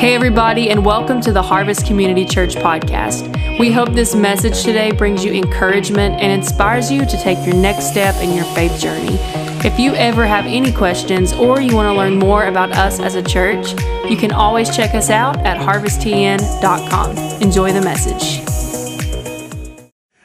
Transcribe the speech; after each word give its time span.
Hey, 0.00 0.14
everybody, 0.14 0.70
and 0.70 0.82
welcome 0.82 1.20
to 1.20 1.30
the 1.30 1.42
Harvest 1.42 1.86
Community 1.86 2.24
Church 2.24 2.54
podcast. 2.54 3.58
We 3.58 3.70
hope 3.70 3.92
this 3.92 4.14
message 4.14 4.62
today 4.62 4.92
brings 4.92 5.22
you 5.22 5.30
encouragement 5.34 6.22
and 6.22 6.32
inspires 6.32 6.90
you 6.90 7.04
to 7.04 7.22
take 7.22 7.36
your 7.44 7.54
next 7.54 7.90
step 7.90 8.14
in 8.22 8.34
your 8.34 8.46
faith 8.54 8.80
journey. 8.80 9.18
If 9.62 9.78
you 9.78 9.94
ever 9.96 10.24
have 10.24 10.46
any 10.46 10.72
questions 10.72 11.34
or 11.34 11.60
you 11.60 11.76
want 11.76 11.88
to 11.88 11.92
learn 11.92 12.18
more 12.18 12.46
about 12.46 12.72
us 12.72 12.98
as 12.98 13.14
a 13.14 13.22
church, 13.22 13.72
you 14.08 14.16
can 14.16 14.32
always 14.32 14.74
check 14.74 14.94
us 14.94 15.10
out 15.10 15.36
at 15.40 15.58
harvesttn.com. 15.58 17.42
Enjoy 17.42 17.70
the 17.70 17.82
message. 17.82 18.40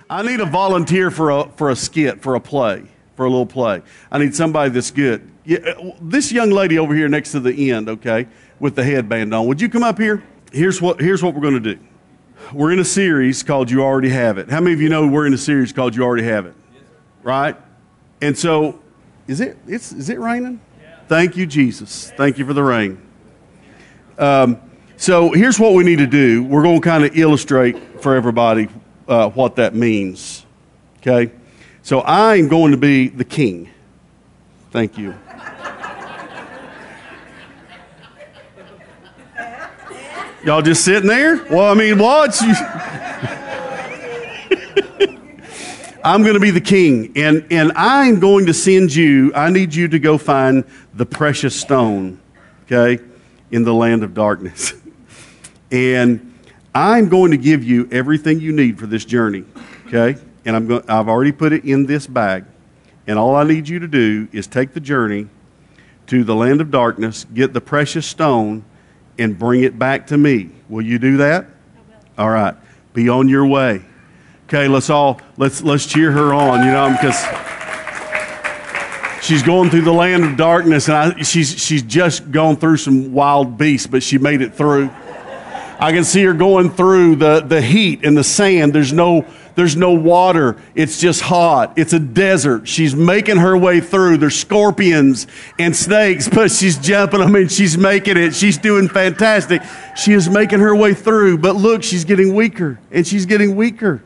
I 0.10 0.22
need 0.22 0.40
a 0.40 0.46
volunteer 0.46 1.12
for 1.12 1.32
a, 1.32 1.50
for 1.58 1.70
a 1.70 1.76
skit, 1.76 2.22
for 2.22 2.36
a 2.36 2.40
play, 2.40 2.86
for 3.18 3.26
a 3.26 3.30
little 3.30 3.46
play. 3.46 3.82
I 4.10 4.20
need 4.20 4.36
somebody 4.36 4.70
that's 4.70 4.92
good. 4.92 5.30
Yeah, 5.44 5.60
uh, 5.60 5.92
this 6.02 6.32
young 6.32 6.50
lady 6.50 6.80
over 6.80 6.96
here 6.96 7.10
next 7.10 7.34
to 7.34 7.42
the 7.42 7.72
end, 7.72 7.90
okay, 7.90 8.28
with 8.60 8.76
the 8.76 8.84
headband 8.84 9.34
on. 9.34 9.48
Would 9.48 9.62
you 9.62 9.70
come 9.70 9.84
up 9.84 9.98
here? 9.98 10.24
Here's 10.52 10.82
what, 10.82 11.00
here's 11.00 11.22
what 11.22 11.34
we're 11.34 11.42
going 11.42 11.62
to 11.62 11.76
do. 11.76 11.80
We're 12.54 12.72
in 12.72 12.80
a 12.80 12.86
series 12.86 13.44
called 13.44 13.72
You 13.72 13.82
Already 13.82 14.10
Have 14.10 14.38
It. 14.38 14.50
How 14.50 14.60
many 14.62 14.74
of 14.74 14.82
you 14.82 14.90
know 14.90 15.08
we're 15.08 15.26
in 15.26 15.34
a 15.34 15.38
series 15.38 15.74
called 15.74 15.96
You 15.96 16.04
Already 16.04 16.24
Have 16.24 16.46
It? 16.46 16.54
Right? 17.24 17.56
And 18.22 18.38
so, 18.38 18.80
is 19.28 19.42
it, 19.42 19.58
it's, 19.68 19.92
is 19.92 20.10
it 20.10 20.20
raining? 20.20 20.62
Thank 21.08 21.36
you, 21.38 21.46
Jesus. 21.46 22.12
Thank 22.12 22.38
you 22.38 22.46
for 22.46 22.54
the 22.54 22.64
rain. 22.64 23.02
Um, 24.18 24.62
so 24.98 25.32
here's 25.32 25.60
what 25.60 25.74
we 25.74 25.84
need 25.84 26.00
to 26.00 26.08
do. 26.08 26.44
We're 26.44 26.64
going 26.64 26.82
to 26.82 26.88
kind 26.88 27.04
of 27.04 27.18
illustrate 27.18 28.02
for 28.02 28.16
everybody 28.16 28.70
uh, 29.08 29.30
what 29.30 29.58
that 29.58 29.76
means. 29.76 30.46
Okay? 31.00 31.32
So 31.84 32.02
I'm 32.02 32.48
going 32.48 32.72
to 32.72 32.78
be 32.78 33.10
the 33.10 33.26
king. 33.26 33.70
Thank 34.72 34.98
you. 34.98 35.16
Y'all 40.46 40.62
just 40.62 40.86
sitting 40.86 41.08
there? 41.08 41.44
Well, 41.46 41.72
I 41.72 41.74
mean, 41.74 41.98
what? 41.98 42.40
I'm 46.04 46.22
going 46.22 46.36
to 46.36 46.40
be 46.40 46.52
the 46.52 46.62
king, 46.62 47.14
and, 47.16 47.48
and 47.50 47.72
I'm 47.76 48.20
going 48.20 48.46
to 48.46 48.54
send 48.54 48.94
you, 48.94 49.34
I 49.34 49.50
need 49.50 49.74
you 49.74 49.88
to 49.88 49.98
go 49.98 50.20
find 50.20 50.64
the 50.94 51.08
precious 51.08 51.60
stone, 51.60 52.20
okay, 52.66 53.04
in 53.50 53.64
the 53.64 53.74
land 53.74 54.04
of 54.04 54.14
darkness. 54.14 54.76
and 55.72 56.36
I'm 56.76 57.10
going 57.10 57.32
to 57.32 57.38
give 57.38 57.64
you 57.64 57.90
everything 57.92 58.40
you 58.40 58.52
need 58.52 58.78
for 58.78 58.86
this 58.86 59.04
journey, 59.04 59.46
okay? 59.88 60.22
And 60.46 60.56
I'm 60.56 60.72
I've 60.88 61.10
already 61.10 61.32
put 61.32 61.54
it 61.54 61.66
in 61.66 61.88
this 61.88 62.06
bag. 62.06 62.46
And 63.08 63.18
all 63.18 63.36
I 63.36 63.46
need 63.46 63.68
you 63.68 63.80
to 63.80 63.88
do 63.88 64.28
is 64.32 64.46
take 64.46 64.74
the 64.74 64.80
journey 64.80 65.28
to 66.06 66.24
the 66.24 66.36
land 66.36 66.62
of 66.62 66.70
darkness, 66.70 67.26
get 67.34 67.54
the 67.54 67.62
precious 67.62 68.06
stone, 68.06 68.64
and 69.18 69.38
bring 69.38 69.64
it 69.64 69.78
back 69.78 70.08
to 70.08 70.18
me. 70.18 70.50
Will 70.70 70.84
you 70.84 71.00
do 71.00 71.18
that? 71.18 71.48
All 72.18 72.30
right. 72.30 72.56
Be 72.94 73.10
on 73.10 73.28
your 73.30 73.46
way. 73.46 73.84
Okay, 74.48 74.68
let's 74.68 74.90
all 74.90 75.20
let's 75.38 75.64
let's 75.64 75.86
cheer 75.86 76.12
her 76.12 76.34
on, 76.34 76.66
you 76.66 76.72
know, 76.72 76.90
because 76.92 77.20
she's 79.24 79.42
going 79.42 79.70
through 79.72 79.82
the 79.82 79.94
land 79.94 80.24
of 80.24 80.38
darkness, 80.38 80.88
and 80.88 80.96
I, 80.96 81.22
she's 81.24 81.60
she's 81.60 81.82
just 81.82 82.32
gone 82.32 82.56
through 82.56 82.78
some 82.78 83.12
wild 83.12 83.58
beasts, 83.58 83.88
but 83.88 84.04
she 84.04 84.18
made 84.18 84.42
it 84.42 84.54
through. 84.54 84.92
I 85.80 85.92
can 85.92 86.04
see 86.04 86.24
her 86.24 86.34
going 86.34 86.70
through 86.70 87.18
the, 87.18 87.42
the 87.42 87.62
heat 87.62 88.06
and 88.06 88.16
the 88.18 88.24
sand. 88.24 88.72
There's 88.72 88.94
no 88.94 89.26
there's 89.56 89.76
no 89.76 89.94
water. 89.94 90.62
It's 90.76 91.00
just 91.00 91.22
hot. 91.22 91.78
It's 91.78 91.94
a 91.94 92.00
desert. 92.00 92.68
She's 92.68 92.94
making 92.94 93.38
her 93.38 93.58
way 93.58 93.80
through. 93.80 94.18
There's 94.18 94.36
scorpions 94.36 95.28
and 95.58 95.76
snakes, 95.76 96.28
but 96.28 96.52
she's 96.52 96.78
jumping 96.78 97.22
them 97.22 97.34
and 97.36 97.52
she's 97.52 97.78
making 97.78 98.18
it. 98.18 98.36
She's 98.36 98.58
doing 98.58 98.90
fantastic. 98.90 99.62
She 99.96 100.12
is 100.12 100.30
making 100.30 100.60
her 100.60 100.76
way 100.76 100.94
through. 100.94 101.38
But 101.38 101.56
look, 101.56 101.84
she's 101.84 102.04
getting 102.04 102.36
weaker 102.36 102.80
and 102.92 103.08
she's 103.08 103.26
getting 103.26 103.56
weaker. 103.56 104.04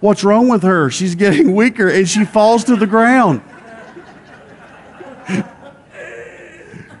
What's 0.00 0.22
wrong 0.22 0.48
with 0.48 0.62
her? 0.62 0.90
She's 0.90 1.14
getting 1.14 1.54
weaker 1.54 1.88
and 1.88 2.08
she 2.08 2.26
falls 2.26 2.64
to 2.64 2.76
the 2.76 2.86
ground. 2.86 3.42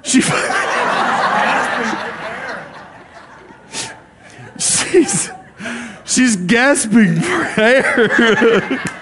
She. 0.02 0.22
she's 4.58 5.30
She's 6.10 6.34
gasping 6.34 7.20
for 7.20 7.60
air. 7.60 8.82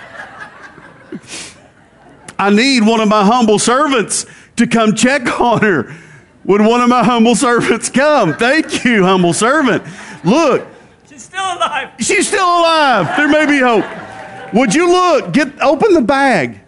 I 2.39 2.51
need 2.51 2.87
one 2.87 3.01
of 3.01 3.09
my 3.09 3.25
humble 3.25 3.59
servants 3.59 4.27
to 4.57 4.67
come 4.67 4.95
check 4.95 5.41
on 5.41 5.63
her. 5.63 5.97
Would 6.45 6.61
one 6.61 6.83
of 6.83 6.91
my 6.91 7.03
humble 7.03 7.35
servants 7.35 7.89
come? 7.89 8.35
Thank 8.35 8.85
you, 8.85 9.05
humble 9.05 9.33
servant. 9.33 9.85
Look. 10.23 10.67
She's 11.09 11.23
still 11.23 11.45
alive. 11.45 11.93
She's 11.99 12.29
still 12.29 12.45
alive. 12.45 13.17
There 13.17 13.29
may 13.29 13.47
be 13.47 13.59
hope. 13.59 13.87
Would 14.53 14.75
you 14.75 14.91
look? 14.91 15.33
Get 15.33 15.59
open 15.63 15.95
the 15.95 16.03
bag. 16.03 16.61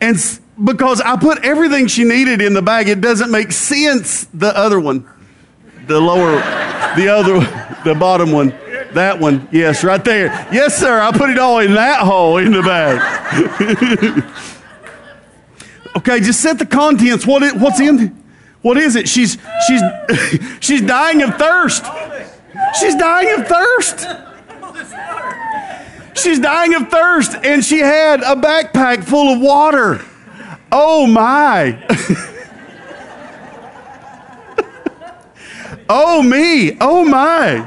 And 0.00 0.16
because 0.62 1.00
I 1.02 1.16
put 1.16 1.44
everything 1.44 1.86
she 1.86 2.02
needed 2.02 2.42
in 2.42 2.52
the 2.52 2.62
bag, 2.62 2.88
it 2.88 3.00
doesn't 3.00 3.30
make 3.30 3.52
sense 3.52 4.24
the 4.34 4.56
other 4.56 4.80
one. 4.80 5.08
The 5.86 6.00
lower 6.00 6.32
the 6.96 7.08
other 7.08 7.38
the 7.84 7.94
bottom 7.94 8.32
one. 8.32 8.52
That 8.94 9.18
one, 9.18 9.48
yes, 9.50 9.82
right 9.82 10.04
there. 10.04 10.26
Yes, 10.52 10.78
sir. 10.78 11.00
I 11.00 11.10
put 11.12 11.30
it 11.30 11.38
all 11.38 11.58
in 11.58 11.74
that 11.74 12.00
hole 12.00 12.38
in 12.38 12.52
the 12.52 12.62
bag. 12.62 14.22
okay, 15.96 16.20
just 16.20 16.40
set 16.40 16.58
the 16.58 16.66
contents. 16.66 17.26
What 17.26 17.56
what's 17.56 17.80
in? 17.80 18.22
What 18.62 18.78
is 18.78 18.96
it? 18.96 19.08
She's 19.08 19.36
she's 19.66 19.82
she's 20.60 20.80
dying 20.80 21.22
of 21.22 21.36
thirst. 21.36 21.84
She's 22.80 22.94
dying 22.94 23.40
of 23.40 23.46
thirst. 23.46 24.06
She's 26.14 26.38
dying 26.38 26.74
of 26.74 26.88
thirst, 26.88 27.34
and 27.42 27.64
she 27.64 27.80
had 27.80 28.20
a 28.20 28.36
backpack 28.36 29.04
full 29.04 29.34
of 29.34 29.40
water. 29.40 30.04
Oh 30.70 31.06
my. 31.06 31.78
oh 35.88 36.22
me. 36.22 36.76
Oh 36.80 37.04
my. 37.04 37.66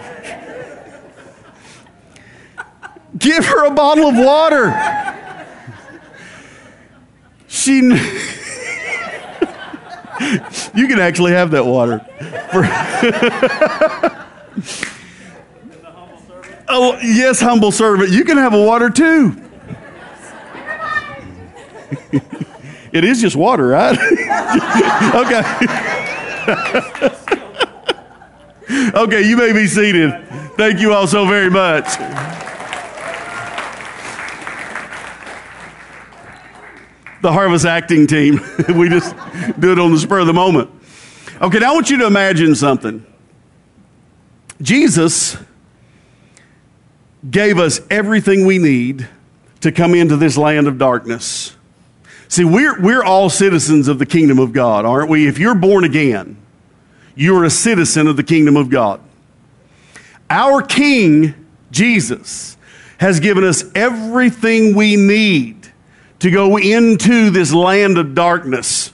Give 3.17 3.45
her 3.45 3.65
a 3.65 3.71
bottle 3.71 4.07
of 4.07 4.17
water. 4.17 4.73
She. 7.47 7.79
you 10.75 10.87
can 10.87 10.99
actually 10.99 11.31
have 11.31 11.51
that 11.51 11.65
water. 11.65 12.05
oh, 16.67 16.99
yes, 17.03 17.39
humble 17.39 17.71
servant. 17.71 18.09
You 18.09 18.25
can 18.25 18.37
have 18.37 18.53
a 18.53 18.61
water 18.61 18.89
too. 18.89 19.41
it 22.91 23.03
is 23.03 23.21
just 23.21 23.35
water, 23.35 23.67
right? 23.67 23.97
okay. 25.15 25.41
okay, 28.93 29.27
you 29.27 29.37
may 29.37 29.53
be 29.53 29.67
seated. 29.67 30.13
Thank 30.57 30.79
you 30.79 30.93
all 30.93 31.07
so 31.07 31.25
very 31.25 31.49
much. 31.49 31.87
The 37.21 37.31
Harvest 37.31 37.65
acting 37.65 38.07
team. 38.07 38.39
we 38.75 38.89
just 38.89 39.15
do 39.59 39.71
it 39.71 39.79
on 39.79 39.91
the 39.91 39.99
spur 39.99 40.19
of 40.19 40.27
the 40.27 40.33
moment. 40.33 40.69
Okay, 41.41 41.59
now 41.59 41.71
I 41.71 41.73
want 41.73 41.89
you 41.89 41.97
to 41.97 42.07
imagine 42.07 42.55
something. 42.55 43.05
Jesus 44.61 45.37
gave 47.29 47.59
us 47.59 47.81
everything 47.89 48.45
we 48.45 48.57
need 48.57 49.07
to 49.61 49.71
come 49.71 49.93
into 49.93 50.17
this 50.17 50.37
land 50.37 50.67
of 50.67 50.77
darkness. 50.77 51.55
See, 52.27 52.43
we're, 52.43 52.79
we're 52.81 53.03
all 53.03 53.29
citizens 53.29 53.87
of 53.87 53.99
the 53.99 54.05
kingdom 54.05 54.39
of 54.39 54.53
God, 54.53 54.85
aren't 54.85 55.09
we? 55.09 55.27
If 55.27 55.39
you're 55.39 55.55
born 55.55 55.83
again, 55.83 56.37
you're 57.15 57.43
a 57.43 57.49
citizen 57.49 58.07
of 58.07 58.17
the 58.17 58.23
kingdom 58.23 58.57
of 58.57 58.69
God. 58.69 59.01
Our 60.29 60.61
King, 60.61 61.33
Jesus, 61.71 62.57
has 62.99 63.19
given 63.19 63.43
us 63.43 63.63
everything 63.75 64.75
we 64.75 64.95
need 64.95 65.56
to 66.19 66.31
go 66.31 66.57
into 66.57 67.29
this 67.29 67.53
land 67.53 67.97
of 67.97 68.15
darkness 68.15 68.93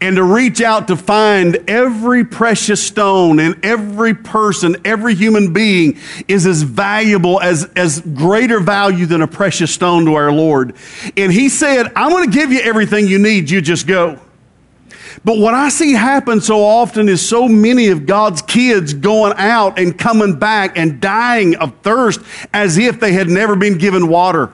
and 0.00 0.16
to 0.16 0.22
reach 0.22 0.60
out 0.60 0.88
to 0.88 0.96
find 0.96 1.56
every 1.68 2.24
precious 2.24 2.84
stone 2.84 3.38
and 3.40 3.64
every 3.64 4.14
person, 4.14 4.76
every 4.84 5.14
human 5.14 5.52
being 5.52 5.98
is 6.26 6.46
as 6.46 6.62
valuable 6.62 7.40
as, 7.40 7.64
as 7.76 8.00
greater 8.00 8.60
value 8.60 9.06
than 9.06 9.22
a 9.22 9.26
precious 9.26 9.72
stone 9.72 10.04
to 10.04 10.14
our 10.14 10.32
Lord. 10.32 10.74
And 11.16 11.32
He 11.32 11.48
said, 11.48 11.90
I'm 11.96 12.10
going 12.10 12.30
to 12.30 12.36
give 12.36 12.52
you 12.52 12.60
everything 12.60 13.06
you 13.06 13.18
need, 13.18 13.50
you 13.50 13.60
just 13.60 13.86
go. 13.86 14.20
But 15.24 15.38
what 15.38 15.54
I 15.54 15.68
see 15.68 15.94
happen 15.94 16.40
so 16.40 16.64
often 16.64 17.08
is 17.08 17.26
so 17.26 17.48
many 17.48 17.88
of 17.88 18.06
God's 18.06 18.40
kids 18.40 18.94
going 18.94 19.34
out 19.36 19.78
and 19.78 19.98
coming 19.98 20.38
back 20.38 20.78
and 20.78 21.00
dying 21.00 21.56
of 21.56 21.74
thirst 21.82 22.20
as 22.52 22.78
if 22.78 23.00
they 23.00 23.12
had 23.12 23.28
never 23.28 23.56
been 23.56 23.78
given 23.78 24.08
water. 24.08 24.52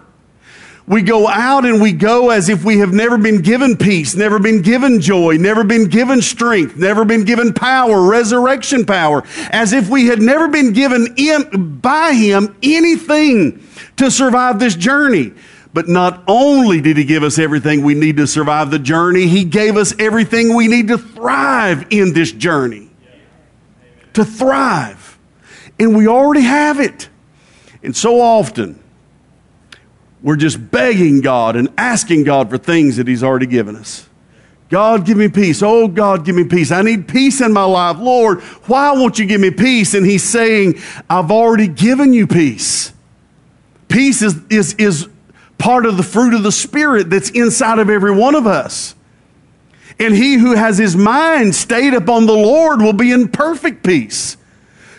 We 0.86 1.00
go 1.00 1.26
out 1.26 1.64
and 1.64 1.80
we 1.80 1.92
go 1.92 2.28
as 2.30 2.50
if 2.50 2.62
we 2.62 2.78
have 2.78 2.92
never 2.92 3.16
been 3.16 3.40
given 3.40 3.76
peace, 3.76 4.14
never 4.14 4.38
been 4.38 4.60
given 4.60 5.00
joy, 5.00 5.36
never 5.38 5.64
been 5.64 5.88
given 5.88 6.20
strength, 6.20 6.76
never 6.76 7.06
been 7.06 7.24
given 7.24 7.54
power, 7.54 8.02
resurrection 8.02 8.84
power, 8.84 9.24
as 9.50 9.72
if 9.72 9.88
we 9.88 10.06
had 10.06 10.20
never 10.20 10.48
been 10.48 10.74
given 10.74 11.14
in, 11.16 11.78
by 11.78 12.12
Him 12.12 12.54
anything 12.62 13.66
to 13.96 14.10
survive 14.10 14.58
this 14.58 14.74
journey. 14.74 15.32
But 15.72 15.88
not 15.88 16.22
only 16.28 16.82
did 16.82 16.98
He 16.98 17.04
give 17.04 17.22
us 17.22 17.38
everything 17.38 17.82
we 17.82 17.94
need 17.94 18.18
to 18.18 18.26
survive 18.26 18.70
the 18.70 18.78
journey, 18.78 19.26
He 19.26 19.44
gave 19.44 19.78
us 19.78 19.94
everything 19.98 20.54
we 20.54 20.68
need 20.68 20.88
to 20.88 20.98
thrive 20.98 21.86
in 21.90 22.12
this 22.12 22.30
journey. 22.30 22.90
To 24.12 24.24
thrive. 24.24 25.18
And 25.78 25.96
we 25.96 26.06
already 26.08 26.42
have 26.42 26.78
it. 26.78 27.08
And 27.82 27.96
so 27.96 28.20
often, 28.20 28.83
we're 30.24 30.36
just 30.36 30.70
begging 30.70 31.20
God 31.20 31.54
and 31.54 31.68
asking 31.76 32.24
God 32.24 32.48
for 32.48 32.56
things 32.56 32.96
that 32.96 33.06
He's 33.06 33.22
already 33.22 33.46
given 33.46 33.76
us. 33.76 34.08
God, 34.70 35.04
give 35.04 35.18
me 35.18 35.28
peace. 35.28 35.62
Oh, 35.62 35.86
God, 35.86 36.24
give 36.24 36.34
me 36.34 36.44
peace. 36.44 36.72
I 36.72 36.80
need 36.80 37.06
peace 37.06 37.42
in 37.42 37.52
my 37.52 37.64
life. 37.64 37.98
Lord, 37.98 38.40
why 38.66 38.92
won't 38.92 39.18
you 39.18 39.26
give 39.26 39.40
me 39.40 39.50
peace? 39.50 39.92
And 39.92 40.04
He's 40.06 40.24
saying, 40.24 40.80
I've 41.10 41.30
already 41.30 41.68
given 41.68 42.14
you 42.14 42.26
peace. 42.26 42.92
Peace 43.88 44.22
is, 44.22 44.40
is, 44.48 44.74
is 44.74 45.08
part 45.58 45.84
of 45.84 45.98
the 45.98 46.02
fruit 46.02 46.32
of 46.32 46.42
the 46.42 46.50
Spirit 46.50 47.10
that's 47.10 47.28
inside 47.28 47.78
of 47.78 47.90
every 47.90 48.10
one 48.10 48.34
of 48.34 48.46
us. 48.46 48.94
And 50.00 50.14
he 50.14 50.38
who 50.38 50.54
has 50.54 50.78
his 50.78 50.96
mind 50.96 51.54
stayed 51.54 51.94
upon 51.94 52.26
the 52.26 52.32
Lord 52.32 52.80
will 52.80 52.94
be 52.94 53.12
in 53.12 53.28
perfect 53.28 53.84
peace. 53.84 54.38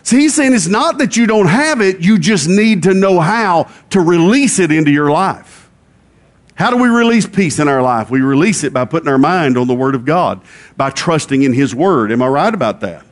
See, 0.06 0.19
he's 0.19 0.36
saying 0.36 0.54
it's 0.54 0.68
not 0.68 1.00
that 1.00 1.18
you 1.18 1.25
don't 1.25 1.48
have 1.48 1.81
it, 1.81 2.00
you 2.00 2.19
just 2.19 2.48
need 2.48 2.84
to 2.84 2.94
know 2.94 3.19
how 3.19 3.72
to 3.90 4.00
release 4.00 4.60
it 4.60 4.72
into 4.72 4.92
your 4.92 5.10
life. 5.10 5.68
How 6.54 6.69
do 6.69 6.78
we 6.78 6.90
release 6.90 7.25
peace 7.25 7.57
in 7.57 7.68
our 7.68 7.81
life? 7.81 8.12
We 8.12 8.22
release 8.22 8.63
it 8.63 8.72
by 8.72 8.86
putting 8.86 9.10
our 9.10 9.18
mind 9.18 9.57
on 9.57 9.66
the 9.66 9.74
Word 9.74 9.96
of 9.96 10.06
God, 10.06 10.42
by 10.78 10.92
trusting 10.92 11.42
in 11.42 11.54
His 11.54 11.74
Word. 11.74 12.12
Am 12.12 12.22
I 12.22 12.28
right 12.28 12.54
about 12.54 12.81
that? 12.81 13.04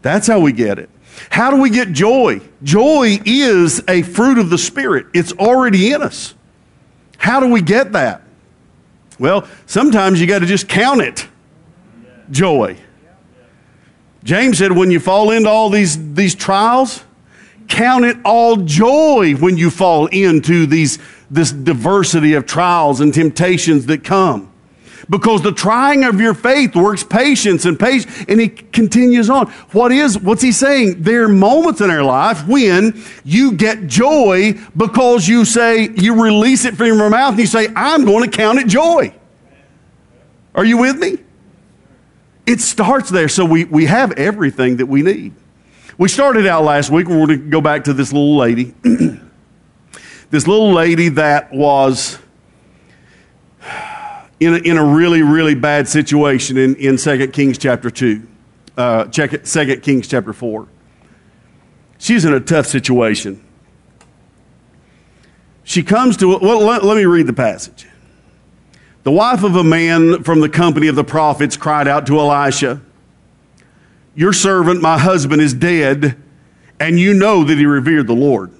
That's 0.00 0.26
how 0.26 0.40
we 0.40 0.52
get 0.52 0.78
it. 0.78 0.88
How 1.28 1.50
do 1.50 1.60
we 1.60 1.68
get 1.68 1.92
joy? 1.92 2.40
Joy 2.62 3.18
is 3.26 3.82
a 3.86 4.00
fruit 4.00 4.38
of 4.38 4.48
the 4.48 4.56
Spirit, 4.56 5.08
it's 5.12 5.34
already 5.34 5.92
in 5.92 6.00
us. 6.00 6.34
How 7.18 7.40
do 7.40 7.48
we 7.48 7.60
get 7.60 7.92
that? 7.92 8.22
Well, 9.18 9.46
sometimes 9.66 10.18
you 10.18 10.26
got 10.26 10.38
to 10.38 10.46
just 10.46 10.70
count 10.70 11.02
it 11.02 11.28
joy. 12.30 12.78
James 14.22 14.58
said, 14.58 14.72
when 14.72 14.90
you 14.90 15.00
fall 15.00 15.30
into 15.30 15.48
all 15.48 15.70
these, 15.70 16.14
these 16.14 16.34
trials, 16.34 17.02
count 17.68 18.04
it 18.04 18.16
all 18.24 18.56
joy 18.56 19.34
when 19.34 19.56
you 19.56 19.70
fall 19.70 20.06
into 20.06 20.66
these, 20.66 20.98
this 21.30 21.52
diversity 21.52 22.34
of 22.34 22.46
trials 22.46 23.00
and 23.00 23.14
temptations 23.14 23.86
that 23.86 24.04
come. 24.04 24.52
Because 25.08 25.42
the 25.42 25.50
trying 25.50 26.04
of 26.04 26.20
your 26.20 26.34
faith 26.34 26.76
works 26.76 27.02
patience 27.02 27.64
and 27.64 27.80
patience. 27.80 28.26
And 28.28 28.38
he 28.38 28.48
continues 28.48 29.28
on. 29.28 29.48
What 29.72 29.90
is, 29.90 30.18
what's 30.18 30.42
he 30.42 30.52
saying? 30.52 31.02
There 31.02 31.24
are 31.24 31.28
moments 31.28 31.80
in 31.80 31.90
our 31.90 32.04
life 32.04 32.46
when 32.46 33.02
you 33.24 33.52
get 33.52 33.86
joy 33.86 34.52
because 34.76 35.26
you 35.26 35.44
say, 35.44 35.88
you 35.88 36.22
release 36.22 36.64
it 36.64 36.76
from 36.76 36.86
your 36.86 37.10
mouth 37.10 37.30
and 37.30 37.40
you 37.40 37.46
say, 37.46 37.68
I'm 37.74 38.04
going 38.04 38.30
to 38.30 38.36
count 38.36 38.58
it 38.60 38.68
joy. 38.68 39.12
Are 40.54 40.64
you 40.64 40.78
with 40.78 40.98
me? 40.98 41.18
It 42.46 42.60
starts 42.60 43.10
there. 43.10 43.28
So 43.28 43.44
we, 43.44 43.64
we 43.64 43.86
have 43.86 44.12
everything 44.12 44.76
that 44.76 44.86
we 44.86 45.02
need. 45.02 45.34
We 45.98 46.08
started 46.08 46.46
out 46.46 46.64
last 46.64 46.90
week, 46.90 47.08
we're 47.08 47.26
going 47.26 47.28
to 47.28 47.36
go 47.36 47.60
back 47.60 47.84
to 47.84 47.92
this 47.92 48.12
little 48.12 48.36
lady. 48.36 48.74
this 50.30 50.46
little 50.46 50.72
lady 50.72 51.10
that 51.10 51.52
was 51.52 52.18
in 54.40 54.54
a, 54.54 54.58
in 54.58 54.78
a 54.78 54.84
really, 54.84 55.22
really 55.22 55.54
bad 55.54 55.86
situation 55.86 56.56
in, 56.56 56.74
in 56.76 56.96
2 56.96 57.28
Kings 57.28 57.58
chapter 57.58 57.90
2, 57.90 58.26
uh, 58.78 59.04
2 59.04 59.80
Kings 59.82 60.08
chapter 60.08 60.32
4. 60.32 60.66
She's 61.98 62.24
in 62.24 62.32
a 62.32 62.40
tough 62.40 62.66
situation. 62.66 63.44
She 65.64 65.82
comes 65.82 66.16
to, 66.16 66.38
well, 66.38 66.60
let, 66.60 66.82
let 66.82 66.96
me 66.96 67.04
read 67.04 67.26
the 67.26 67.34
passage. 67.34 67.86
The 69.02 69.10
wife 69.10 69.42
of 69.42 69.56
a 69.56 69.64
man 69.64 70.22
from 70.24 70.40
the 70.40 70.48
company 70.48 70.86
of 70.88 70.94
the 70.94 71.04
prophets 71.04 71.56
cried 71.56 71.88
out 71.88 72.06
to 72.08 72.18
Elisha, 72.18 72.82
Your 74.14 74.32
servant, 74.32 74.82
my 74.82 74.98
husband, 74.98 75.40
is 75.40 75.54
dead, 75.54 76.16
and 76.78 76.98
you 76.98 77.14
know 77.14 77.42
that 77.44 77.56
he 77.56 77.64
revered 77.64 78.06
the 78.06 78.14
Lord. 78.14 78.52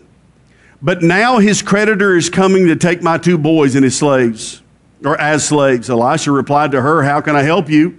But 0.81 1.03
now 1.03 1.39
his 1.39 1.61
creditor 1.61 2.17
is 2.17 2.31
coming 2.31 2.67
to 2.69 2.77
take 2.77 3.03
my 3.03 3.19
two 3.19 3.37
boys 3.37 3.75
and 3.75 3.85
his 3.85 3.99
slaves, 3.99 4.63
or 5.05 5.21
as 5.21 5.47
slaves. 5.47 5.91
Elisha 5.91 6.33
replied 6.33 6.71
to 6.73 6.81
her, 6.81 7.03
How 7.03 7.21
can 7.21 7.37
I 7.37 7.43
help 7.43 7.69
you? 7.69 7.99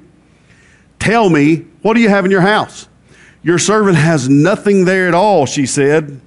Tell 0.98 1.30
me, 1.30 1.68
what 1.84 1.94
do 1.94 2.00
you 2.00 2.10
have 2.10 2.26
in 2.26 2.32
your 2.32 2.42
house? 2.42 2.88
Your 3.44 3.60
servant 3.60 3.98
has 3.98 4.30
nothing 4.30 4.86
there 4.86 5.08
at 5.08 5.14
all, 5.14 5.46
she 5.46 5.68
said. 5.68 6.22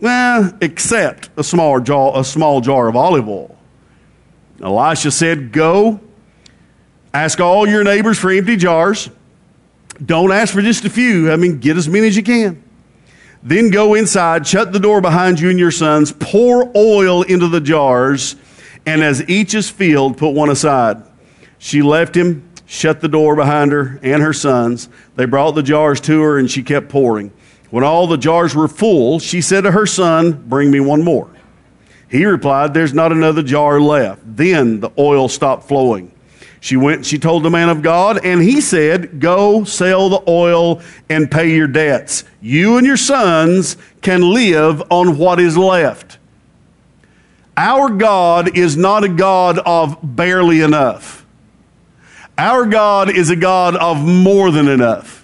Well, 0.00 0.56
except 0.60 1.30
a 1.36 1.44
small 1.44 1.80
jar, 1.80 2.12
a 2.14 2.24
small 2.24 2.60
jar 2.60 2.88
of 2.88 2.94
olive 2.94 3.28
oil. 3.28 3.56
Elisha 4.62 5.10
said, 5.10 5.52
Go, 5.52 6.00
ask 7.12 7.40
all 7.40 7.68
your 7.68 7.84
neighbors 7.84 8.18
for 8.18 8.30
empty 8.30 8.56
jars. 8.56 9.10
Don't 10.04 10.32
ask 10.32 10.54
for 10.54 10.62
just 10.62 10.84
a 10.84 10.90
few. 10.90 11.30
I 11.30 11.36
mean, 11.36 11.58
get 11.58 11.76
as 11.76 11.88
many 11.88 12.08
as 12.08 12.16
you 12.16 12.22
can. 12.22 12.62
Then 13.42 13.70
go 13.70 13.94
inside, 13.94 14.46
shut 14.46 14.72
the 14.72 14.78
door 14.78 15.00
behind 15.00 15.40
you 15.40 15.48
and 15.48 15.58
your 15.58 15.70
sons, 15.70 16.12
pour 16.12 16.70
oil 16.76 17.22
into 17.22 17.48
the 17.48 17.60
jars, 17.60 18.36
and 18.84 19.02
as 19.02 19.26
each 19.28 19.54
is 19.54 19.70
filled, 19.70 20.18
put 20.18 20.30
one 20.30 20.50
aside. 20.50 21.02
She 21.58 21.80
left 21.80 22.14
him, 22.14 22.50
shut 22.66 23.00
the 23.00 23.08
door 23.08 23.36
behind 23.36 23.72
her 23.72 23.98
and 24.02 24.22
her 24.22 24.34
sons. 24.34 24.88
They 25.16 25.24
brought 25.24 25.52
the 25.52 25.62
jars 25.62 26.00
to 26.02 26.20
her, 26.20 26.38
and 26.38 26.50
she 26.50 26.62
kept 26.62 26.90
pouring. 26.90 27.32
When 27.70 27.84
all 27.84 28.06
the 28.06 28.18
jars 28.18 28.54
were 28.54 28.68
full, 28.68 29.20
she 29.20 29.40
said 29.40 29.62
to 29.62 29.70
her 29.70 29.86
son, 29.86 30.32
Bring 30.48 30.70
me 30.70 30.80
one 30.80 31.02
more. 31.02 31.29
He 32.10 32.26
replied, 32.26 32.74
There's 32.74 32.92
not 32.92 33.12
another 33.12 33.42
jar 33.42 33.80
left. 33.80 34.20
Then 34.24 34.80
the 34.80 34.90
oil 34.98 35.28
stopped 35.28 35.68
flowing. 35.68 36.12
She 36.58 36.76
went, 36.76 37.06
she 37.06 37.18
told 37.18 37.42
the 37.42 37.50
man 37.50 37.70
of 37.70 37.80
God, 37.80 38.22
and 38.22 38.42
he 38.42 38.60
said, 38.60 39.20
Go 39.20 39.64
sell 39.64 40.10
the 40.10 40.22
oil 40.28 40.82
and 41.08 41.30
pay 41.30 41.54
your 41.54 41.68
debts. 41.68 42.24
You 42.42 42.76
and 42.76 42.86
your 42.86 42.98
sons 42.98 43.76
can 44.02 44.20
live 44.34 44.82
on 44.90 45.16
what 45.16 45.40
is 45.40 45.56
left. 45.56 46.18
Our 47.56 47.88
God 47.88 48.56
is 48.56 48.76
not 48.76 49.04
a 49.04 49.08
God 49.08 49.58
of 49.60 49.98
barely 50.02 50.60
enough. 50.60 51.24
Our 52.36 52.66
God 52.66 53.14
is 53.14 53.30
a 53.30 53.36
God 53.36 53.76
of 53.76 54.02
more 54.02 54.50
than 54.50 54.66
enough. 54.66 55.19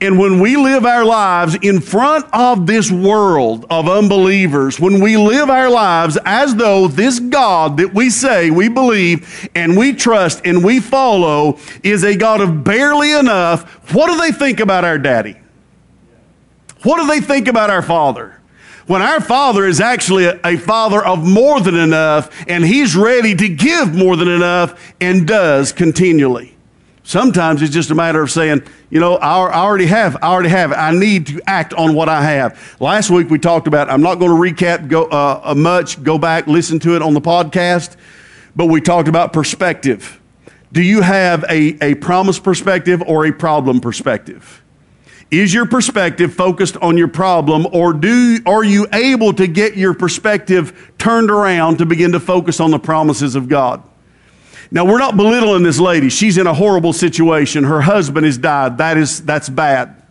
And 0.00 0.18
when 0.18 0.40
we 0.40 0.56
live 0.56 0.84
our 0.84 1.04
lives 1.04 1.56
in 1.60 1.80
front 1.80 2.26
of 2.32 2.66
this 2.66 2.90
world 2.90 3.66
of 3.70 3.88
unbelievers, 3.88 4.78
when 4.78 5.00
we 5.00 5.16
live 5.16 5.50
our 5.50 5.70
lives 5.70 6.18
as 6.24 6.54
though 6.54 6.88
this 6.88 7.18
God 7.18 7.78
that 7.78 7.92
we 7.92 8.10
say 8.10 8.50
we 8.50 8.68
believe 8.68 9.48
and 9.54 9.76
we 9.76 9.92
trust 9.92 10.42
and 10.44 10.64
we 10.64 10.80
follow 10.80 11.58
is 11.82 12.04
a 12.04 12.16
God 12.16 12.40
of 12.40 12.64
barely 12.64 13.12
enough, 13.12 13.92
what 13.92 14.08
do 14.08 14.18
they 14.18 14.32
think 14.32 14.60
about 14.60 14.84
our 14.84 14.98
daddy? 14.98 15.36
What 16.82 17.00
do 17.00 17.06
they 17.06 17.20
think 17.20 17.48
about 17.48 17.70
our 17.70 17.82
father? 17.82 18.40
When 18.86 19.02
our 19.02 19.20
father 19.20 19.64
is 19.64 19.80
actually 19.80 20.24
a, 20.24 20.40
a 20.44 20.56
father 20.56 21.04
of 21.04 21.26
more 21.26 21.60
than 21.60 21.76
enough 21.76 22.30
and 22.48 22.64
he's 22.64 22.96
ready 22.96 23.34
to 23.34 23.48
give 23.48 23.94
more 23.94 24.16
than 24.16 24.28
enough 24.28 24.94
and 25.00 25.26
does 25.26 25.72
continually. 25.72 26.51
Sometimes 27.12 27.60
it's 27.60 27.74
just 27.74 27.90
a 27.90 27.94
matter 27.94 28.22
of 28.22 28.30
saying, 28.30 28.62
you 28.88 28.98
know, 28.98 29.16
I, 29.16 29.60
already 29.60 29.84
have, 29.84 30.16
I 30.22 30.28
already 30.28 30.48
have. 30.48 30.72
I 30.72 30.92
need 30.92 31.26
to 31.26 31.42
act 31.46 31.74
on 31.74 31.94
what 31.94 32.08
I 32.08 32.22
have. 32.22 32.74
Last 32.80 33.10
week 33.10 33.28
we 33.28 33.38
talked 33.38 33.66
about. 33.66 33.90
I'm 33.90 34.00
not 34.00 34.14
going 34.14 34.30
to 34.30 34.64
recap 34.64 34.88
go, 34.88 35.04
uh, 35.08 35.42
uh, 35.44 35.54
much. 35.54 36.02
Go 36.02 36.16
back, 36.16 36.46
listen 36.46 36.78
to 36.78 36.96
it 36.96 37.02
on 37.02 37.12
the 37.12 37.20
podcast. 37.20 37.96
But 38.56 38.68
we 38.68 38.80
talked 38.80 39.08
about 39.08 39.34
perspective. 39.34 40.22
Do 40.72 40.80
you 40.80 41.02
have 41.02 41.44
a, 41.50 41.76
a 41.84 41.96
promise 41.96 42.38
perspective 42.38 43.02
or 43.02 43.26
a 43.26 43.32
problem 43.32 43.80
perspective? 43.80 44.62
Is 45.30 45.52
your 45.52 45.66
perspective 45.66 46.32
focused 46.32 46.78
on 46.78 46.96
your 46.96 47.08
problem, 47.08 47.66
or 47.72 47.92
do 47.92 48.38
are 48.46 48.64
you 48.64 48.86
able 48.90 49.34
to 49.34 49.46
get 49.46 49.76
your 49.76 49.92
perspective 49.92 50.92
turned 50.96 51.30
around 51.30 51.76
to 51.76 51.84
begin 51.84 52.12
to 52.12 52.20
focus 52.20 52.58
on 52.58 52.70
the 52.70 52.78
promises 52.78 53.34
of 53.34 53.50
God? 53.50 53.82
Now, 54.72 54.84
we're 54.84 54.98
not 54.98 55.16
belittling 55.16 55.62
this 55.62 55.78
lady. 55.78 56.08
She's 56.08 56.38
in 56.38 56.46
a 56.46 56.54
horrible 56.54 56.92
situation. 56.92 57.64
Her 57.64 57.82
husband 57.82 58.26
has 58.26 58.38
died. 58.38 58.78
That 58.78 58.96
is, 58.96 59.22
that's 59.22 59.48
bad. 59.48 60.02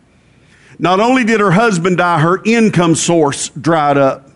Not 0.78 1.00
only 1.00 1.24
did 1.24 1.40
her 1.40 1.50
husband 1.50 1.98
die, 1.98 2.20
her 2.20 2.42
income 2.44 2.94
source 2.94 3.48
dried 3.50 3.98
up. 3.98 4.30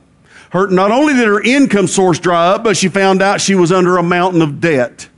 Her, 0.51 0.69
not 0.69 0.91
only 0.91 1.15
did 1.15 1.27
her 1.27 1.41
income 1.41 1.87
source 1.87 2.19
dry 2.19 2.49
up, 2.49 2.65
but 2.65 2.77
she 2.77 2.89
found 2.89 3.23
out 3.23 3.41
she 3.41 3.55
was 3.55 3.73
under 3.73 3.97
a 3.97 4.03
mountain 4.03 4.43
of 4.43 4.61
debt. 4.61 5.09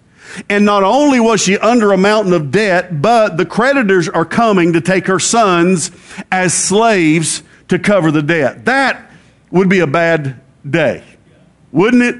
And 0.48 0.64
not 0.64 0.84
only 0.84 1.20
was 1.20 1.40
she 1.40 1.58
under 1.58 1.92
a 1.92 1.96
mountain 1.96 2.32
of 2.34 2.50
debt, 2.50 3.00
but 3.02 3.36
the 3.36 3.46
creditors 3.46 4.08
are 4.08 4.24
coming 4.24 4.74
to 4.74 4.80
take 4.80 5.06
her 5.06 5.18
sons 5.18 5.90
as 6.30 6.54
slaves 6.54 7.42
to 7.68 7.78
cover 7.78 8.10
the 8.10 8.22
debt. 8.22 8.66
That 8.66 9.10
would 9.50 9.68
be 9.68 9.80
a 9.80 9.86
bad 9.86 10.40
day 10.68 11.02
wouldn't 11.72 12.02
it? 12.02 12.16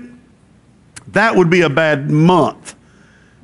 That 1.12 1.36
would 1.36 1.50
be 1.50 1.62
a 1.62 1.70
bad 1.70 2.10
month. 2.10 2.74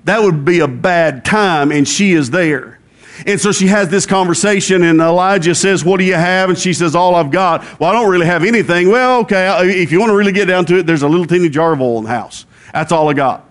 That 0.04 0.22
would 0.22 0.44
be 0.44 0.60
a 0.60 0.68
bad 0.68 1.24
time, 1.24 1.72
and 1.72 1.88
she 1.88 2.12
is 2.12 2.30
there. 2.30 2.78
And 3.26 3.40
so 3.40 3.52
she 3.52 3.68
has 3.68 3.88
this 3.88 4.06
conversation, 4.06 4.82
and 4.82 5.00
Elijah 5.00 5.54
says, 5.54 5.84
What 5.84 5.98
do 5.98 6.04
you 6.04 6.14
have? 6.14 6.50
And 6.50 6.58
she 6.58 6.72
says, 6.72 6.94
All 6.94 7.14
I've 7.14 7.30
got. 7.30 7.80
Well, 7.80 7.88
I 7.90 7.92
don't 7.92 8.10
really 8.10 8.26
have 8.26 8.44
anything. 8.44 8.90
Well, 8.90 9.20
okay, 9.20 9.80
if 9.80 9.92
you 9.92 10.00
want 10.00 10.10
to 10.10 10.16
really 10.16 10.32
get 10.32 10.46
down 10.46 10.64
to 10.66 10.78
it, 10.78 10.86
there's 10.86 11.02
a 11.02 11.08
little 11.08 11.26
teeny 11.26 11.48
jar 11.48 11.72
of 11.72 11.80
oil 11.80 11.98
in 11.98 12.04
the 12.04 12.10
house. 12.10 12.44
That's 12.72 12.92
all 12.92 13.08
I 13.08 13.14
got. 13.14 13.48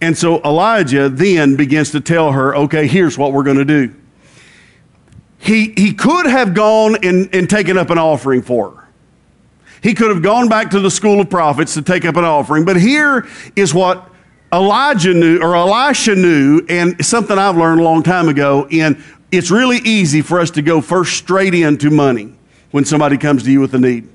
And 0.00 0.16
so 0.16 0.40
Elijah 0.42 1.08
then 1.08 1.56
begins 1.56 1.90
to 1.92 2.00
tell 2.00 2.32
her, 2.32 2.56
Okay, 2.56 2.86
here's 2.86 3.18
what 3.18 3.32
we're 3.32 3.44
going 3.44 3.58
to 3.58 3.64
do. 3.64 3.94
He, 5.38 5.74
he 5.76 5.92
could 5.92 6.26
have 6.26 6.54
gone 6.54 6.96
and, 7.04 7.32
and 7.34 7.48
taken 7.48 7.78
up 7.78 7.90
an 7.90 7.98
offering 7.98 8.42
for 8.42 8.70
her. 8.70 8.88
He 9.82 9.94
could 9.94 10.08
have 10.08 10.22
gone 10.22 10.48
back 10.48 10.70
to 10.70 10.80
the 10.80 10.90
school 10.90 11.20
of 11.20 11.30
prophets 11.30 11.74
to 11.74 11.82
take 11.82 12.04
up 12.04 12.16
an 12.16 12.24
offering. 12.24 12.64
But 12.64 12.80
here 12.80 13.28
is 13.54 13.72
what 13.72 14.10
Elijah 14.52 15.12
knew, 15.12 15.40
or 15.40 15.56
Elisha 15.56 16.14
knew, 16.14 16.64
and 16.68 17.04
something 17.04 17.36
I've 17.36 17.56
learned 17.56 17.80
a 17.80 17.84
long 17.84 18.02
time 18.02 18.28
ago. 18.28 18.66
And 18.70 19.02
it's 19.32 19.50
really 19.50 19.78
easy 19.78 20.22
for 20.22 20.40
us 20.40 20.50
to 20.52 20.62
go 20.62 20.80
first 20.80 21.16
straight 21.16 21.54
into 21.54 21.90
money 21.90 22.32
when 22.70 22.84
somebody 22.84 23.16
comes 23.16 23.42
to 23.44 23.50
you 23.50 23.60
with 23.60 23.74
a 23.74 23.78
need. 23.78 24.08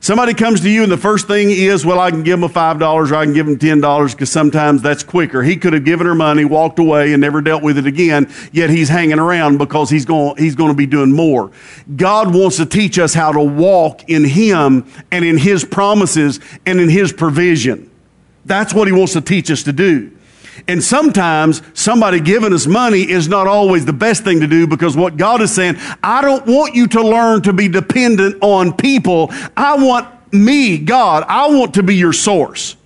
Somebody 0.00 0.34
comes 0.34 0.60
to 0.60 0.68
you, 0.68 0.82
and 0.82 0.92
the 0.92 0.98
first 0.98 1.26
thing 1.26 1.48
is, 1.50 1.86
well, 1.86 1.98
I 1.98 2.10
can 2.10 2.22
give 2.24 2.38
them 2.38 2.50
$5 2.50 3.10
or 3.10 3.14
I 3.14 3.24
can 3.24 3.32
give 3.32 3.46
them 3.46 3.58
$10 3.58 4.12
because 4.12 4.30
sometimes 4.30 4.82
that's 4.82 5.02
quicker. 5.02 5.42
He 5.42 5.56
could 5.56 5.72
have 5.72 5.86
given 5.86 6.06
her 6.06 6.14
money, 6.14 6.44
walked 6.44 6.78
away, 6.78 7.14
and 7.14 7.22
never 7.22 7.40
dealt 7.40 7.62
with 7.62 7.78
it 7.78 7.86
again, 7.86 8.30
yet 8.52 8.68
he's 8.68 8.90
hanging 8.90 9.18
around 9.18 9.56
because 9.56 9.88
he's 9.88 10.04
going, 10.04 10.36
he's 10.36 10.56
going 10.56 10.68
to 10.68 10.76
be 10.76 10.84
doing 10.84 11.10
more. 11.10 11.50
God 11.96 12.34
wants 12.34 12.58
to 12.58 12.66
teach 12.66 12.98
us 12.98 13.14
how 13.14 13.32
to 13.32 13.40
walk 13.40 14.06
in 14.10 14.24
Him 14.24 14.86
and 15.10 15.24
in 15.24 15.38
His 15.38 15.64
promises 15.64 16.38
and 16.66 16.80
in 16.80 16.90
His 16.90 17.10
provision. 17.10 17.90
That's 18.44 18.74
what 18.74 18.88
He 18.88 18.92
wants 18.92 19.14
to 19.14 19.20
teach 19.20 19.50
us 19.50 19.62
to 19.64 19.72
do. 19.72 20.10
And 20.68 20.82
sometimes 20.82 21.62
somebody 21.74 22.20
giving 22.20 22.52
us 22.52 22.66
money 22.66 23.08
is 23.10 23.28
not 23.28 23.46
always 23.46 23.84
the 23.84 23.92
best 23.92 24.24
thing 24.24 24.40
to 24.40 24.46
do 24.46 24.66
because 24.66 24.96
what 24.96 25.16
God 25.16 25.42
is 25.42 25.54
saying, 25.54 25.76
I 26.02 26.22
don't 26.22 26.46
want 26.46 26.74
you 26.74 26.86
to 26.88 27.02
learn 27.02 27.42
to 27.42 27.52
be 27.52 27.68
dependent 27.68 28.36
on 28.40 28.72
people. 28.72 29.28
I 29.56 29.76
want 29.76 30.32
me, 30.32 30.78
God, 30.78 31.24
I 31.28 31.48
want 31.48 31.74
to 31.74 31.82
be 31.82 31.96
your 31.96 32.12
source. 32.12 32.76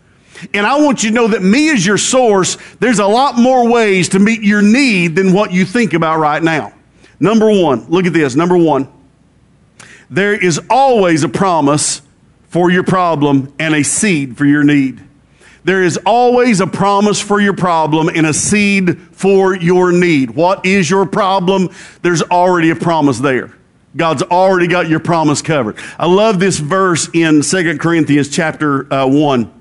And 0.55 0.67
I 0.67 0.81
want 0.81 1.03
you 1.03 1.11
to 1.11 1.15
know 1.15 1.29
that 1.29 1.43
me 1.43 1.71
as 1.71 1.85
your 1.85 1.99
source, 1.99 2.59
there's 2.81 3.01
a 3.01 3.07
lot 3.07 3.37
more 3.37 3.69
ways 3.69 4.11
to 4.11 4.19
meet 4.19 4.43
your 4.43 4.63
need 4.63 5.17
than 5.17 5.33
what 5.33 5.53
you 5.53 5.65
think 5.65 5.95
about 5.95 6.19
right 6.19 6.43
now. 6.43 6.73
Number 7.21 7.51
one, 7.51 7.87
look 7.89 8.07
at 8.07 8.13
this. 8.13 8.37
Number 8.37 8.57
one, 8.57 8.89
there 10.11 10.33
is 10.33 10.61
always 10.71 11.25
a 11.25 11.29
promise 11.29 12.03
for 12.49 12.71
your 12.71 12.85
problem 12.85 13.53
and 13.59 13.75
a 13.75 13.83
seed 13.83 14.37
for 14.37 14.45
your 14.45 14.63
need. 14.63 15.03
There 15.65 15.83
is 15.83 15.99
always 16.07 16.61
a 16.61 16.67
promise 16.67 17.21
for 17.21 17.41
your 17.41 17.55
problem 17.55 18.09
and 18.09 18.27
a 18.27 18.33
seed 18.33 18.99
for 19.13 19.57
your 19.57 19.93
need. 19.93 20.31
What 20.31 20.65
is 20.65 20.89
your 20.89 21.07
problem? 21.07 21.71
There's 22.03 22.23
already 22.23 22.71
a 22.71 22.77
promise 22.77 23.19
there. 23.19 23.55
God's 23.97 24.23
already 24.23 24.69
got 24.69 24.89
your 24.89 25.01
promise 25.01 25.43
covered. 25.43 25.77
I 25.99 26.07
love 26.07 26.39
this 26.39 26.59
verse 26.59 27.09
in 27.13 27.43
Second 27.43 27.81
Corinthians 27.81 28.29
chapter 28.29 28.93
uh, 28.93 29.07
1. 29.09 29.55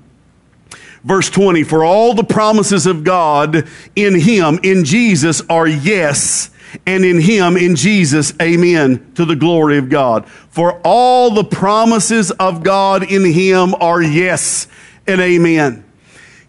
Verse 1.04 1.30
20, 1.30 1.62
for 1.64 1.84
all 1.84 2.14
the 2.14 2.24
promises 2.24 2.86
of 2.86 3.04
God 3.04 3.68
in 3.96 4.20
Him, 4.20 4.58
in 4.62 4.84
Jesus, 4.84 5.40
are 5.48 5.66
yes, 5.66 6.50
and 6.86 7.04
in 7.04 7.20
Him, 7.20 7.56
in 7.56 7.76
Jesus, 7.76 8.34
amen, 8.42 9.12
to 9.14 9.24
the 9.24 9.36
glory 9.36 9.78
of 9.78 9.88
God. 9.88 10.28
For 10.28 10.80
all 10.84 11.30
the 11.30 11.44
promises 11.44 12.30
of 12.32 12.62
God 12.62 13.10
in 13.10 13.24
Him 13.24 13.74
are 13.80 14.02
yes 14.02 14.66
and 15.06 15.20
amen. 15.20 15.87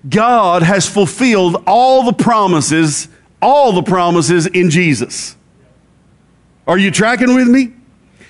God 0.08 0.64
has 0.64 0.88
fulfilled 0.88 1.64
all 1.68 2.04
the 2.04 2.14
promises, 2.14 3.10
all 3.42 3.74
the 3.74 3.84
promises 3.84 4.46
in 4.46 4.70
Jesus. 4.70 5.36
Are 6.68 6.78
you 6.78 6.92
tracking 6.92 7.36
with 7.36 7.48
me? 7.48 7.74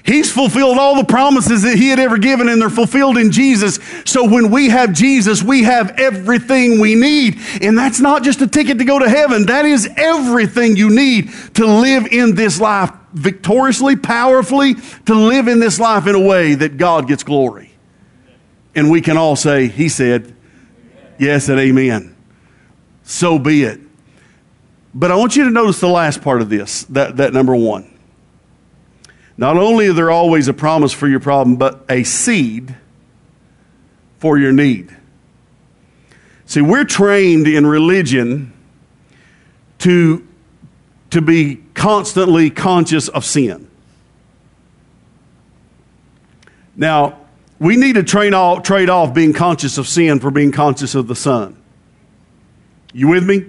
He's 0.03 0.31
fulfilled 0.31 0.77
all 0.77 0.95
the 0.95 1.03
promises 1.03 1.63
that 1.63 1.77
he 1.77 1.89
had 1.89 1.99
ever 1.99 2.17
given, 2.17 2.49
and 2.49 2.61
they're 2.61 2.69
fulfilled 2.69 3.17
in 3.17 3.31
Jesus. 3.31 3.79
So 4.05 4.27
when 4.27 4.49
we 4.49 4.69
have 4.69 4.93
Jesus, 4.93 5.43
we 5.43 5.63
have 5.63 5.91
everything 5.99 6.79
we 6.79 6.95
need. 6.95 7.37
And 7.61 7.77
that's 7.77 7.99
not 7.99 8.23
just 8.23 8.41
a 8.41 8.47
ticket 8.47 8.79
to 8.79 8.85
go 8.85 8.97
to 8.97 9.09
heaven, 9.09 9.45
that 9.47 9.65
is 9.65 9.89
everything 9.97 10.77
you 10.77 10.89
need 10.89 11.31
to 11.55 11.65
live 11.65 12.07
in 12.07 12.33
this 12.33 12.59
life 12.59 12.91
victoriously, 13.13 13.95
powerfully, 13.95 14.75
to 15.05 15.13
live 15.13 15.47
in 15.47 15.59
this 15.59 15.79
life 15.79 16.07
in 16.07 16.15
a 16.15 16.19
way 16.19 16.55
that 16.55 16.77
God 16.77 17.07
gets 17.07 17.23
glory. 17.23 17.71
And 18.73 18.89
we 18.89 19.01
can 19.01 19.17
all 19.17 19.35
say, 19.35 19.67
He 19.67 19.89
said, 19.89 20.35
Yes 21.19 21.49
and 21.49 21.59
amen. 21.59 22.15
So 23.03 23.37
be 23.37 23.63
it. 23.63 23.79
But 24.93 25.11
I 25.11 25.15
want 25.15 25.35
you 25.35 25.43
to 25.43 25.51
notice 25.51 25.79
the 25.79 25.87
last 25.87 26.21
part 26.21 26.41
of 26.41 26.49
this, 26.49 26.83
that, 26.85 27.17
that 27.17 27.33
number 27.33 27.55
one. 27.55 27.93
Not 29.37 29.57
only 29.57 29.85
is 29.85 29.95
there 29.95 30.09
always 30.09 30.47
a 30.47 30.53
promise 30.53 30.91
for 30.91 31.07
your 31.07 31.19
problem, 31.19 31.57
but 31.57 31.85
a 31.89 32.03
seed 32.03 32.75
for 34.17 34.37
your 34.37 34.51
need. 34.51 34.95
See, 36.45 36.61
we're 36.61 36.83
trained 36.83 37.47
in 37.47 37.65
religion 37.65 38.53
to, 39.79 40.27
to 41.11 41.21
be 41.21 41.63
constantly 41.73 42.49
conscious 42.49 43.07
of 43.07 43.23
sin. 43.23 43.69
Now, 46.75 47.19
we 47.59 47.75
need 47.75 47.93
to 47.93 48.03
train 48.03 48.33
off, 48.33 48.63
trade 48.63 48.89
off 48.89 49.13
being 49.13 49.33
conscious 49.33 49.77
of 49.77 49.87
sin 49.87 50.19
for 50.19 50.31
being 50.31 50.51
conscious 50.51 50.95
of 50.95 51.07
the 51.07 51.15
Son. 51.15 51.61
You 52.93 53.09
with 53.09 53.25
me? 53.25 53.45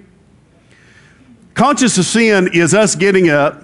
Conscious 1.53 1.97
of 1.97 2.05
sin 2.05 2.49
is 2.53 2.73
us 2.73 2.95
getting 2.95 3.29
up, 3.29 3.61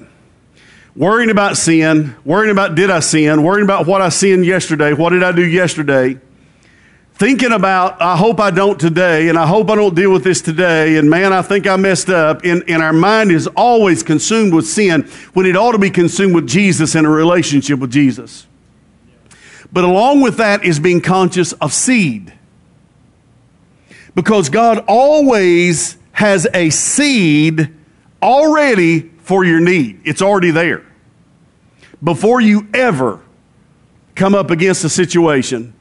worrying 0.96 1.30
about 1.30 1.58
sin, 1.58 2.16
worrying 2.26 2.52
about 2.52 2.76
did 2.76 2.90
I 2.90 3.02
sin, 3.02 3.44
worrying 3.44 3.66
about 3.66 3.86
what 3.86 4.02
I 4.02 4.10
sinned 4.10 4.46
yesterday, 4.46 4.94
what 4.94 5.10
did 5.10 5.24
I 5.24 5.32
do 5.32 5.46
yesterday, 5.46 6.20
thinking 7.16 7.52
about 7.52 8.02
I 8.02 8.16
hope 8.18 8.40
I 8.40 8.52
don't 8.52 8.80
today, 8.80 9.30
and 9.30 9.38
I 9.38 9.46
hope 9.46 9.70
I 9.70 9.76
don't 9.76 9.96
deal 9.96 10.12
with 10.12 10.24
this 10.24 10.42
today, 10.42 10.98
and 10.98 11.10
man, 11.10 11.34
I 11.34 11.42
think 11.42 11.68
I 11.68 11.76
messed 11.76 12.10
up. 12.10 12.44
And, 12.44 12.64
and 12.68 12.82
our 12.82 12.94
mind 12.94 13.32
is 13.32 13.48
always 13.48 14.02
consumed 14.02 14.54
with 14.54 14.66
sin 14.66 15.04
when 15.34 15.46
it 15.46 15.56
ought 15.56 15.74
to 15.74 15.80
be 15.80 15.90
consumed 15.90 16.36
with 16.36 16.48
Jesus 16.48 16.96
and 16.96 17.06
a 17.06 17.10
relationship 17.10 17.80
with 17.80 17.92
Jesus. 17.92 18.47
But 19.72 19.84
along 19.84 20.22
with 20.22 20.38
that 20.38 20.64
is 20.64 20.80
being 20.80 21.02
conscious 21.02 21.54
of 21.54 21.74
seed. 21.74 22.34
Because 24.16 24.50
God 24.50 24.84
always 24.88 25.98
has 26.14 26.48
a 26.54 26.70
seed 26.70 27.76
already 28.22 29.12
for 29.20 29.44
your 29.44 29.60
need, 29.60 30.02
it's 30.06 30.22
already 30.22 30.52
there. 30.52 30.84
Before 32.04 32.40
you 32.40 32.68
ever 32.74 33.22
come 34.16 34.34
up 34.34 34.52
against 34.52 34.84
a 34.84 34.90
situation, 34.90 35.74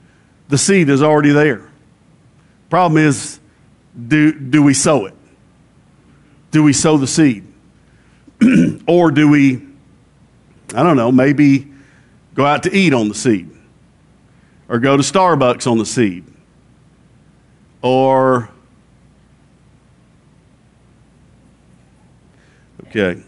the 0.48 0.58
seed 0.58 0.88
is 0.88 1.02
already 1.02 1.30
there. 1.30 1.70
Problem 2.68 3.02
is, 3.02 3.38
do, 4.08 4.32
do 4.32 4.62
we 4.62 4.74
sow 4.74 5.06
it? 5.06 5.14
Do 6.50 6.62
we 6.62 6.72
sow 6.72 6.96
the 6.96 7.06
seed? 7.06 7.46
or 8.86 9.10
do 9.10 9.28
we, 9.28 9.62
I 10.74 10.82
don't 10.82 10.96
know, 10.96 11.12
maybe 11.12 11.72
go 12.34 12.44
out 12.44 12.64
to 12.64 12.74
eat 12.74 12.92
on 12.92 13.08
the 13.08 13.14
seed? 13.14 13.55
Or 14.68 14.78
go 14.78 14.96
to 14.96 15.02
Starbucks 15.02 15.70
on 15.70 15.78
the 15.78 15.86
seed 15.86 16.24
or 17.82 18.48
okay. 22.86 23.22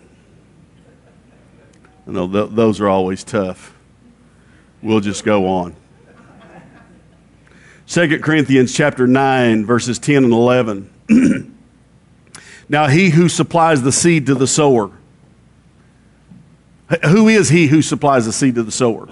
I 2.07 2.11
know 2.11 2.27
th- 2.27 2.51
those 2.53 2.81
are 2.81 2.89
always 2.89 3.23
tough. 3.23 3.77
We'll 4.83 5.01
just 5.01 5.25
go 5.25 5.47
on. 5.47 5.77
2 7.87 8.19
Corinthians 8.21 8.75
chapter 8.75 9.07
9 9.07 9.65
verses 9.65 9.99
10 9.99 10.25
and 10.25 10.33
11 10.33 10.91
now 12.69 12.87
he 12.87 13.11
who 13.11 13.29
supplies 13.29 13.83
the 13.83 13.93
seed 13.93 14.27
to 14.27 14.35
the 14.35 14.47
sower. 14.47 14.91
Who 17.05 17.29
is 17.29 17.51
he 17.51 17.69
who 17.69 17.81
supplies 17.81 18.27
the 18.27 18.33
seed 18.33 18.57
to 18.57 18.63
the 18.63 18.73
sower 18.73 19.09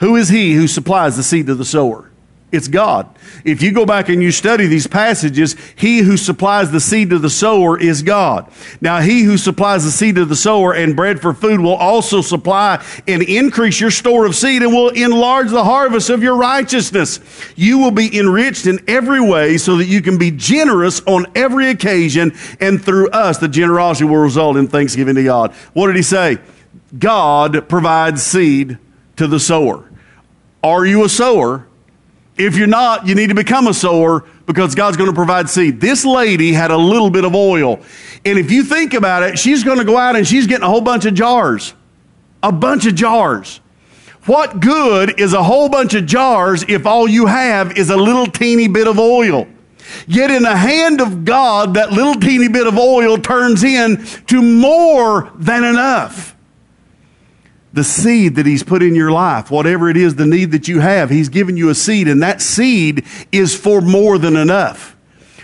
who 0.00 0.16
is 0.16 0.28
he 0.28 0.54
who 0.54 0.66
supplies 0.66 1.16
the 1.16 1.22
seed 1.22 1.46
to 1.46 1.54
the 1.54 1.64
sower? 1.64 2.10
It's 2.52 2.66
God. 2.66 3.08
If 3.44 3.62
you 3.62 3.70
go 3.70 3.86
back 3.86 4.08
and 4.08 4.20
you 4.20 4.32
study 4.32 4.66
these 4.66 4.88
passages, 4.88 5.54
he 5.76 5.98
who 5.98 6.16
supplies 6.16 6.72
the 6.72 6.80
seed 6.80 7.10
to 7.10 7.18
the 7.18 7.30
sower 7.30 7.78
is 7.78 8.02
God. 8.02 8.50
Now, 8.80 9.00
he 9.00 9.22
who 9.22 9.38
supplies 9.38 9.84
the 9.84 9.92
seed 9.92 10.16
to 10.16 10.24
the 10.24 10.34
sower 10.34 10.74
and 10.74 10.96
bread 10.96 11.20
for 11.20 11.32
food 11.32 11.60
will 11.60 11.76
also 11.76 12.22
supply 12.22 12.84
and 13.06 13.22
increase 13.22 13.80
your 13.80 13.92
store 13.92 14.26
of 14.26 14.34
seed 14.34 14.62
and 14.62 14.72
will 14.72 14.88
enlarge 14.88 15.50
the 15.50 15.62
harvest 15.62 16.10
of 16.10 16.24
your 16.24 16.36
righteousness. 16.36 17.20
You 17.54 17.78
will 17.78 17.92
be 17.92 18.18
enriched 18.18 18.66
in 18.66 18.80
every 18.88 19.20
way 19.20 19.56
so 19.56 19.76
that 19.76 19.86
you 19.86 20.02
can 20.02 20.18
be 20.18 20.32
generous 20.32 21.00
on 21.02 21.26
every 21.36 21.70
occasion, 21.70 22.32
and 22.58 22.82
through 22.82 23.10
us, 23.10 23.38
the 23.38 23.48
generosity 23.48 24.06
will 24.06 24.16
result 24.16 24.56
in 24.56 24.66
thanksgiving 24.66 25.14
to 25.14 25.22
God. 25.22 25.52
What 25.72 25.86
did 25.86 25.96
he 25.96 26.02
say? 26.02 26.38
God 26.98 27.68
provides 27.68 28.24
seed 28.24 28.78
to 29.16 29.28
the 29.28 29.38
sower. 29.38 29.89
Are 30.62 30.84
you 30.84 31.04
a 31.04 31.08
sower? 31.08 31.66
If 32.36 32.56
you're 32.56 32.66
not, 32.66 33.06
you 33.06 33.14
need 33.14 33.28
to 33.28 33.34
become 33.34 33.66
a 33.66 33.74
sower 33.74 34.24
because 34.46 34.74
God's 34.74 34.96
going 34.96 35.10
to 35.10 35.14
provide 35.14 35.48
seed. 35.48 35.80
This 35.80 36.04
lady 36.04 36.52
had 36.52 36.70
a 36.70 36.76
little 36.76 37.10
bit 37.10 37.24
of 37.24 37.34
oil. 37.34 37.80
And 38.24 38.38
if 38.38 38.50
you 38.50 38.62
think 38.62 38.94
about 38.94 39.22
it, 39.22 39.38
she's 39.38 39.62
going 39.62 39.78
to 39.78 39.84
go 39.84 39.96
out 39.96 40.16
and 40.16 40.26
she's 40.26 40.46
getting 40.46 40.64
a 40.64 40.68
whole 40.68 40.80
bunch 40.80 41.04
of 41.04 41.14
jars. 41.14 41.74
A 42.42 42.50
bunch 42.50 42.86
of 42.86 42.94
jars. 42.94 43.60
What 44.26 44.60
good 44.60 45.20
is 45.20 45.32
a 45.32 45.42
whole 45.42 45.68
bunch 45.68 45.94
of 45.94 46.06
jars 46.06 46.64
if 46.68 46.86
all 46.86 47.08
you 47.08 47.26
have 47.26 47.76
is 47.76 47.90
a 47.90 47.96
little 47.96 48.26
teeny 48.26 48.68
bit 48.68 48.86
of 48.86 48.98
oil? 48.98 49.46
Yet 50.06 50.30
in 50.30 50.42
the 50.42 50.56
hand 50.56 51.00
of 51.00 51.24
God, 51.24 51.74
that 51.74 51.92
little 51.92 52.14
teeny 52.14 52.48
bit 52.48 52.66
of 52.66 52.78
oil 52.78 53.18
turns 53.18 53.64
in 53.64 54.04
to 54.26 54.40
more 54.40 55.32
than 55.34 55.64
enough. 55.64 56.36
The 57.72 57.84
seed 57.84 58.36
that 58.36 58.46
He's 58.46 58.62
put 58.62 58.82
in 58.82 58.94
your 58.94 59.12
life, 59.12 59.50
whatever 59.50 59.88
it 59.88 59.96
is, 59.96 60.16
the 60.16 60.26
need 60.26 60.52
that 60.52 60.68
you 60.68 60.80
have, 60.80 61.10
He's 61.10 61.28
given 61.28 61.56
you 61.56 61.68
a 61.68 61.74
seed, 61.74 62.08
and 62.08 62.22
that 62.22 62.42
seed 62.42 63.04
is 63.30 63.54
for 63.56 63.80
more 63.80 64.18
than 64.18 64.36
enough. 64.36 64.96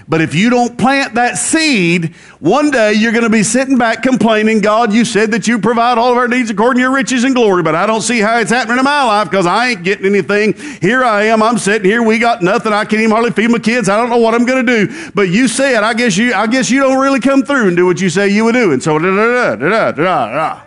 But 0.09 0.21
if 0.21 0.37
you 0.37 0.51
don't 0.51 0.79
plant 0.79 1.15
that 1.15 1.37
seed, 1.37 2.15
one 2.39 2.71
day 2.71 2.93
you're 2.93 3.11
going 3.11 3.25
to 3.25 3.31
be 3.31 3.43
sitting 3.43 3.77
back 3.77 4.03
complaining, 4.03 4.61
God, 4.61 4.93
you 4.93 5.05
said 5.05 5.33
that 5.33 5.49
you 5.49 5.59
provide 5.59 5.99
all 5.99 6.13
of 6.13 6.19
our 6.19 6.29
needs 6.29 6.49
according 6.49 6.79
to 6.79 6.83
your 6.83 6.95
riches 6.95 7.25
and 7.25 7.35
glory, 7.35 7.65
but 7.65 7.75
I 7.75 7.87
don't 7.87 8.03
see 8.03 8.21
how 8.21 8.39
it's 8.39 8.51
happening 8.51 8.79
in 8.79 8.85
my 8.85 9.03
life 9.03 9.29
because 9.29 9.47
I 9.47 9.71
ain't 9.71 9.83
getting 9.83 10.07
anything. 10.07 10.53
Here 10.81 11.03
I 11.03 11.25
am. 11.25 11.43
I'm 11.43 11.59
sitting 11.59 11.91
here. 11.91 12.05
We 12.05 12.21
got 12.21 12.41
nothing. 12.41 12.73
I 12.73 12.85
can't 12.85 13.01
even 13.01 13.11
hardly 13.11 13.33
feed 13.33 13.51
my 13.51 13.59
kids. 13.59 13.89
I 13.89 13.97
don't 13.97 14.09
know 14.09 14.19
what 14.19 14.35
I'm 14.35 14.47
going 14.47 14.65
to 14.65 14.87
do. 14.87 15.11
But 15.13 15.29
you 15.29 15.49
said, 15.49 15.83
I 15.83 15.93
guess 15.93 16.17
you, 16.17 16.35
I 16.35 16.47
guess 16.47 16.71
you 16.71 16.81
don't 16.81 16.99
really 16.99 17.21
come 17.21 17.43
through 17.43 17.67
and 17.67 17.77
do 17.77 17.85
what 17.85 18.01
you 18.01 18.09
say 18.09 18.29
you 18.29 18.45
would 18.45 18.55
do. 18.55 18.73
And 18.73 18.83
so, 18.83 18.99
da 19.01 19.11
da 19.11 19.57
da 19.57 19.57
da 19.57 19.69
da 19.69 19.93
da 19.93 20.33
da. 20.33 20.66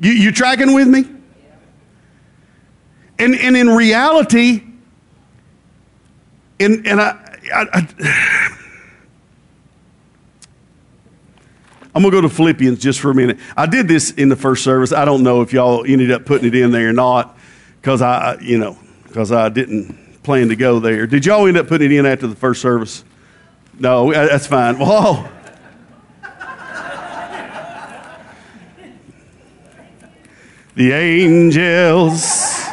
You, 0.00 0.12
you 0.12 0.32
tracking 0.32 0.74
with 0.74 0.88
me? 0.88 1.04
And, 3.18 3.34
and 3.36 3.56
in 3.56 3.68
reality, 3.68 4.62
and, 6.58 6.86
and 6.86 7.00
I, 7.00 7.38
I, 7.52 7.66
I 7.72 8.58
I'm 11.94 12.02
going 12.02 12.10
to 12.10 12.16
go 12.18 12.20
to 12.22 12.28
Philippians 12.28 12.80
just 12.80 12.98
for 12.98 13.12
a 13.12 13.14
minute. 13.14 13.38
I 13.56 13.66
did 13.66 13.86
this 13.86 14.10
in 14.10 14.28
the 14.28 14.36
first 14.36 14.64
service. 14.64 14.92
I 14.92 15.04
don't 15.04 15.22
know 15.22 15.42
if 15.42 15.52
y'all 15.52 15.84
ended 15.86 16.10
up 16.10 16.26
putting 16.26 16.48
it 16.48 16.54
in 16.54 16.72
there 16.72 16.88
or 16.88 16.92
not 16.92 17.38
because 17.80 18.02
I, 18.02 18.36
you 18.40 18.58
know, 18.58 18.76
because 19.04 19.30
I 19.30 19.48
didn't 19.48 20.22
plan 20.24 20.48
to 20.48 20.56
go 20.56 20.80
there. 20.80 21.06
Did 21.06 21.24
y'all 21.24 21.46
end 21.46 21.56
up 21.56 21.68
putting 21.68 21.92
it 21.92 21.98
in 21.98 22.04
after 22.04 22.26
the 22.26 22.34
first 22.34 22.60
service? 22.60 23.04
No, 23.78 24.12
that's 24.12 24.46
fine. 24.46 24.78
Well, 24.78 25.30
the 30.74 30.92
angels. 30.92 32.64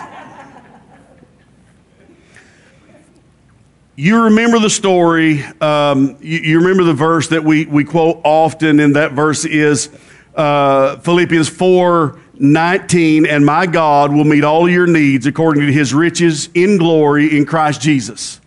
You 3.95 4.23
remember 4.23 4.59
the 4.59 4.69
story. 4.69 5.43
Um, 5.61 6.17
you, 6.21 6.39
you, 6.39 6.59
remember 6.59 6.83
the 6.83 6.93
verse 6.93 7.27
that 7.27 7.43
we, 7.43 7.65
we 7.65 7.83
quote 7.83 8.21
often, 8.23 8.79
and 8.79 8.95
that 8.95 9.11
verse 9.11 9.45
is 9.45 9.89
uh, 10.35 10.97
Philippians 10.97 11.49
4 11.49 12.19
19. 12.33 13.27
And 13.27 13.45
my 13.45 13.67
God 13.67 14.11
will 14.11 14.23
meet 14.23 14.43
all 14.43 14.67
your 14.67 14.87
needs 14.87 15.27
according 15.27 15.67
to 15.67 15.71
his 15.71 15.93
riches 15.93 16.49
in 16.55 16.77
glory 16.77 17.37
in 17.37 17.45
Christ 17.45 17.81
Jesus. 17.81 18.41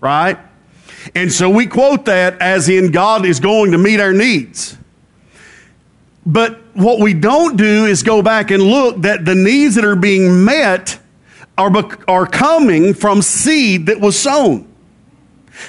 Right? 0.00 0.38
And 1.16 1.32
so 1.32 1.50
we 1.50 1.66
quote 1.66 2.04
that 2.04 2.40
as 2.40 2.68
in 2.68 2.92
God 2.92 3.26
is 3.26 3.40
going 3.40 3.72
to 3.72 3.78
meet 3.78 3.98
our 3.98 4.12
needs. 4.12 4.78
But 6.26 6.58
what 6.74 7.00
we 7.00 7.14
don't 7.14 7.56
do 7.56 7.86
is 7.86 8.02
go 8.02 8.22
back 8.22 8.50
and 8.50 8.62
look 8.62 9.02
that 9.02 9.24
the 9.24 9.34
needs 9.34 9.74
that 9.74 9.84
are 9.84 9.96
being 9.96 10.44
met 10.44 10.98
are, 11.58 11.72
are 12.08 12.26
coming 12.26 12.94
from 12.94 13.22
seed 13.22 13.86
that 13.86 14.00
was 14.00 14.18
sown. 14.18 14.70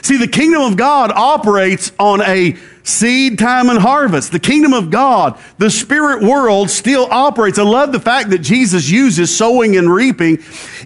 See, 0.01 0.17
the 0.17 0.27
kingdom 0.27 0.61
of 0.61 0.77
God 0.77 1.11
operates 1.11 1.91
on 1.99 2.21
a 2.21 2.55
seed 2.83 3.37
time 3.37 3.69
and 3.69 3.79
harvest. 3.79 4.31
The 4.31 4.39
kingdom 4.39 4.73
of 4.73 4.89
God, 4.89 5.39
the 5.57 5.69
spirit 5.69 6.23
world 6.23 6.69
still 6.69 7.07
operates. 7.11 7.59
I 7.59 7.63
love 7.63 7.91
the 7.91 7.99
fact 7.99 8.29
that 8.31 8.39
Jesus 8.39 8.89
uses 8.89 9.35
sowing 9.35 9.75
and 9.77 9.91
reaping. 9.91 10.39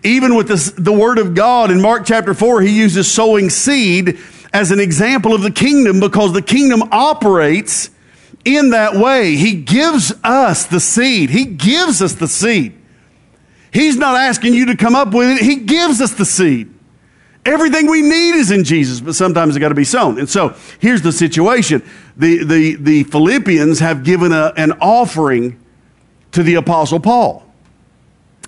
Even 0.03 0.35
with 0.35 0.47
this, 0.47 0.71
the 0.71 0.93
word 0.93 1.17
of 1.17 1.33
God 1.33 1.71
in 1.71 1.81
Mark 1.81 2.05
chapter 2.05 2.33
4, 2.33 2.61
he 2.61 2.77
uses 2.77 3.09
sowing 3.09 3.49
seed 3.49 4.17
as 4.51 4.71
an 4.71 4.79
example 4.79 5.33
of 5.33 5.43
the 5.43 5.51
kingdom 5.51 5.99
because 5.99 6.33
the 6.33 6.41
kingdom 6.41 6.83
operates 6.91 7.89
in 8.55 8.71
that 8.71 8.95
way. 8.95 9.35
He 9.35 9.55
gives 9.55 10.13
us 10.23 10.65
the 10.65 10.79
seed. 10.79 11.29
He 11.29 11.45
gives 11.45 12.01
us 12.01 12.13
the 12.13 12.27
seed. 12.27 12.73
He's 13.71 13.97
not 13.97 14.15
asking 14.15 14.53
you 14.53 14.65
to 14.67 14.77
come 14.77 14.95
up 14.95 15.13
with 15.13 15.37
it. 15.37 15.43
He 15.43 15.57
gives 15.57 16.01
us 16.01 16.13
the 16.13 16.25
seed. 16.25 16.73
Everything 17.45 17.89
we 17.89 18.01
need 18.01 18.35
is 18.35 18.51
in 18.51 18.63
Jesus, 18.63 18.99
but 18.99 19.15
sometimes 19.15 19.55
it's 19.55 19.61
got 19.61 19.69
to 19.69 19.75
be 19.75 19.83
sown. 19.83 20.19
And 20.19 20.29
so 20.29 20.55
here's 20.79 21.01
the 21.01 21.11
situation. 21.11 21.81
The, 22.17 22.43
the, 22.43 22.75
the 22.75 23.03
Philippians 23.03 23.79
have 23.79 24.03
given 24.03 24.31
a, 24.31 24.53
an 24.57 24.73
offering 24.73 25.59
to 26.31 26.43
the 26.43 26.55
Apostle 26.55 26.99
Paul. 26.99 27.48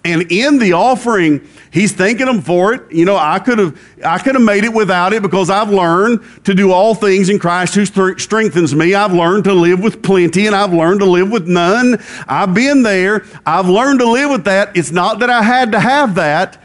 And 0.03 0.31
in 0.31 0.57
the 0.57 0.73
offering, 0.73 1.47
he's 1.69 1.91
thanking 1.91 2.25
them 2.25 2.41
for 2.41 2.73
it. 2.73 2.91
You 2.91 3.05
know, 3.05 3.17
I 3.17 3.37
could 3.37 3.59
have 3.59 3.79
I 4.03 4.17
could 4.17 4.33
have 4.33 4.43
made 4.43 4.63
it 4.63 4.73
without 4.73 5.13
it 5.13 5.21
because 5.21 5.51
I've 5.51 5.69
learned 5.69 6.23
to 6.45 6.55
do 6.55 6.71
all 6.71 6.95
things 6.95 7.29
in 7.29 7.37
Christ 7.37 7.75
who 7.75 7.85
strengthens 7.85 8.73
me. 8.73 8.95
I've 8.95 9.13
learned 9.13 9.43
to 9.43 9.53
live 9.53 9.79
with 9.79 10.01
plenty 10.01 10.47
and 10.47 10.55
I've 10.55 10.73
learned 10.73 11.01
to 11.01 11.05
live 11.05 11.29
with 11.29 11.47
none. 11.47 12.01
I've 12.27 12.55
been 12.55 12.81
there. 12.81 13.25
I've 13.45 13.69
learned 13.69 13.99
to 13.99 14.09
live 14.09 14.31
with 14.31 14.45
that. 14.45 14.75
It's 14.75 14.91
not 14.91 15.19
that 15.19 15.29
I 15.29 15.43
had 15.43 15.71
to 15.73 15.79
have 15.79 16.15
that, 16.15 16.63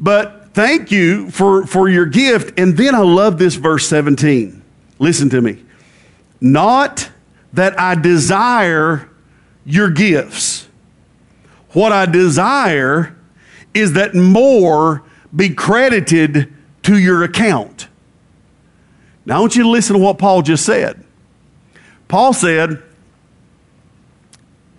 but 0.00 0.50
thank 0.52 0.90
you 0.90 1.30
for, 1.30 1.64
for 1.66 1.88
your 1.88 2.06
gift. 2.06 2.58
And 2.58 2.76
then 2.76 2.96
I 2.96 3.02
love 3.02 3.38
this 3.38 3.54
verse 3.54 3.86
17. 3.88 4.60
Listen 4.98 5.30
to 5.30 5.40
me. 5.40 5.64
Not 6.40 7.10
that 7.52 7.78
I 7.78 7.94
desire 7.94 9.08
your 9.64 9.88
gifts 9.90 10.66
what 11.72 11.92
I 11.92 12.06
desire 12.06 13.16
is 13.74 13.94
that 13.94 14.14
more 14.14 15.02
be 15.34 15.50
credited 15.50 16.52
to 16.82 16.98
your 16.98 17.22
account. 17.22 17.88
Now, 19.24 19.38
I 19.38 19.40
want 19.40 19.56
you 19.56 19.62
to 19.62 19.68
listen 19.68 19.96
to 19.96 20.02
what 20.02 20.18
Paul 20.18 20.42
just 20.42 20.64
said. 20.64 21.04
Paul 22.08 22.32
said, 22.32 22.82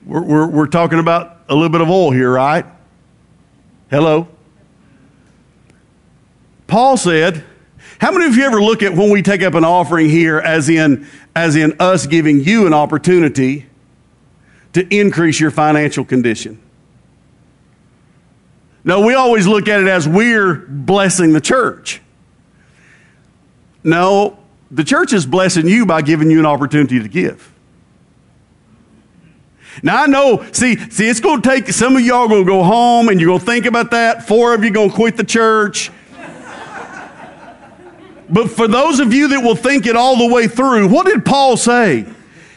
we're, 0.06 0.22
we're, 0.22 0.48
we're 0.48 0.68
talking 0.68 1.00
about 1.00 1.40
a 1.50 1.56
little 1.56 1.70
bit 1.70 1.82
of 1.82 1.90
oil 1.90 2.12
here, 2.12 2.32
right? 2.32 2.66
Hello? 3.90 4.28
Paul 6.68 6.98
said, 6.98 7.44
how 8.00 8.12
many 8.12 8.26
of 8.26 8.36
you 8.36 8.44
ever 8.44 8.62
look 8.62 8.84
at 8.84 8.94
when 8.94 9.10
we 9.12 9.22
take 9.22 9.42
up 9.44 9.54
an 9.54 9.64
offering 9.64 10.10
here 10.10 10.40
as 10.40 10.68
in, 10.68 11.08
as 11.36 11.56
in 11.56 11.76
us 11.80 12.06
giving 12.06 12.42
you 12.42 12.68
an 12.68 12.74
opportunity 12.74 13.68
to 14.74 14.86
increase 14.94 15.40
your 15.40 15.52
financial 15.52 16.04
condition? 16.04 16.63
No, 18.84 19.06
we 19.06 19.14
always 19.14 19.48
look 19.48 19.68
at 19.68 19.82
it 19.82 19.88
as 19.88 20.08
we're 20.08 20.56
blessing 20.56 21.34
the 21.34 21.42
church. 21.42 22.02
No, 23.84 24.38
the 24.72 24.84
church 24.84 25.14
is 25.14 25.26
blessing 25.26 25.68
you 25.68 25.86
by 25.86 26.02
giving 26.02 26.30
you 26.30 26.40
an 26.40 26.46
opportunity 26.46 27.00
to 27.00 27.08
give. 27.08 27.54
Now 29.82 30.04
I 30.04 30.08
know, 30.08 30.46
see, 30.52 30.78
see, 30.90 31.08
it's 31.08 31.20
going 31.20 31.42
to 31.42 31.50
take 31.50 31.68
some 31.70 31.96
of 31.96 32.02
y'all 32.02 32.28
to 32.30 32.46
go 32.46 32.64
home 32.64 33.10
and 33.10 33.20
you're 33.20 33.40
to 33.40 33.44
think 33.44 33.66
about 33.66 33.92
that. 33.92 34.28
Four 34.28 34.54
of 34.54 34.64
you 34.64 34.72
going 34.72 34.90
to 34.90 34.96
quit 34.96 35.18
the 35.18 35.24
church. 35.24 35.90
but 38.30 38.50
for 38.52 38.68
those 38.68 39.00
of 39.00 39.14
you 39.14 39.30
that 39.30 39.42
will 39.42 39.56
think 39.56 39.86
it 39.86 39.96
all 39.96 40.18
the 40.18 40.34
way 40.34 40.48
through, 40.48 40.90
what 40.90 41.08
did 41.08 41.26
Paul 41.26 41.58
say? 41.58 42.06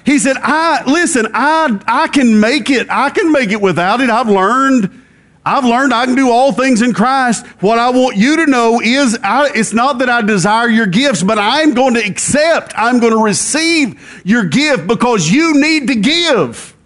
He 0.05 0.19
said, 0.19 0.37
I 0.39 0.85
listen, 0.85 1.27
I 1.35 1.81
I 1.87 2.09
can 2.09 2.39
make 2.39 2.71
it. 2.71 2.87
I 2.91 3.11
can 3.11 3.33
make 3.33 3.51
it 3.51 3.61
without 3.61 4.01
it. 4.01 4.09
I've 4.09 4.29
learned 4.29 5.03
I've 5.46 5.64
learned 5.64 5.94
I 5.94 6.06
can 6.06 6.16
do 6.16 6.28
all 6.28 6.50
things 6.50 6.82
in 6.82 6.92
Christ. 6.92 7.46
What 7.62 7.78
I 7.78 7.90
want 7.90 8.16
you 8.16 8.35
to 8.44 8.46
know 8.46 8.80
is 8.80 9.16
I, 9.22 9.48
it's 9.54 9.72
not 9.72 9.98
that 9.98 10.11
I 10.11 10.20
desire 10.20 10.68
your 10.68 10.88
gifts, 10.88 11.22
but 11.22 11.38
I'm 11.38 11.72
going 11.72 11.94
to 11.94 12.04
accept, 12.04 12.72
I'm 12.76 12.98
going 12.98 13.12
to 13.12 13.22
receive 13.22 14.20
your 14.24 14.44
gift 14.44 14.88
because 14.88 15.30
you 15.30 15.54
need 15.54 15.87
to 15.87 15.94
give. 15.94 16.76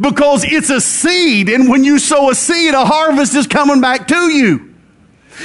Because 0.00 0.42
it's 0.44 0.68
a 0.68 0.80
seed, 0.80 1.48
and 1.48 1.68
when 1.68 1.84
you 1.84 2.00
sow 2.00 2.30
a 2.30 2.34
seed, 2.34 2.74
a 2.74 2.84
harvest 2.84 3.36
is 3.36 3.46
coming 3.46 3.80
back 3.80 4.08
to 4.08 4.30
you. 4.30 4.74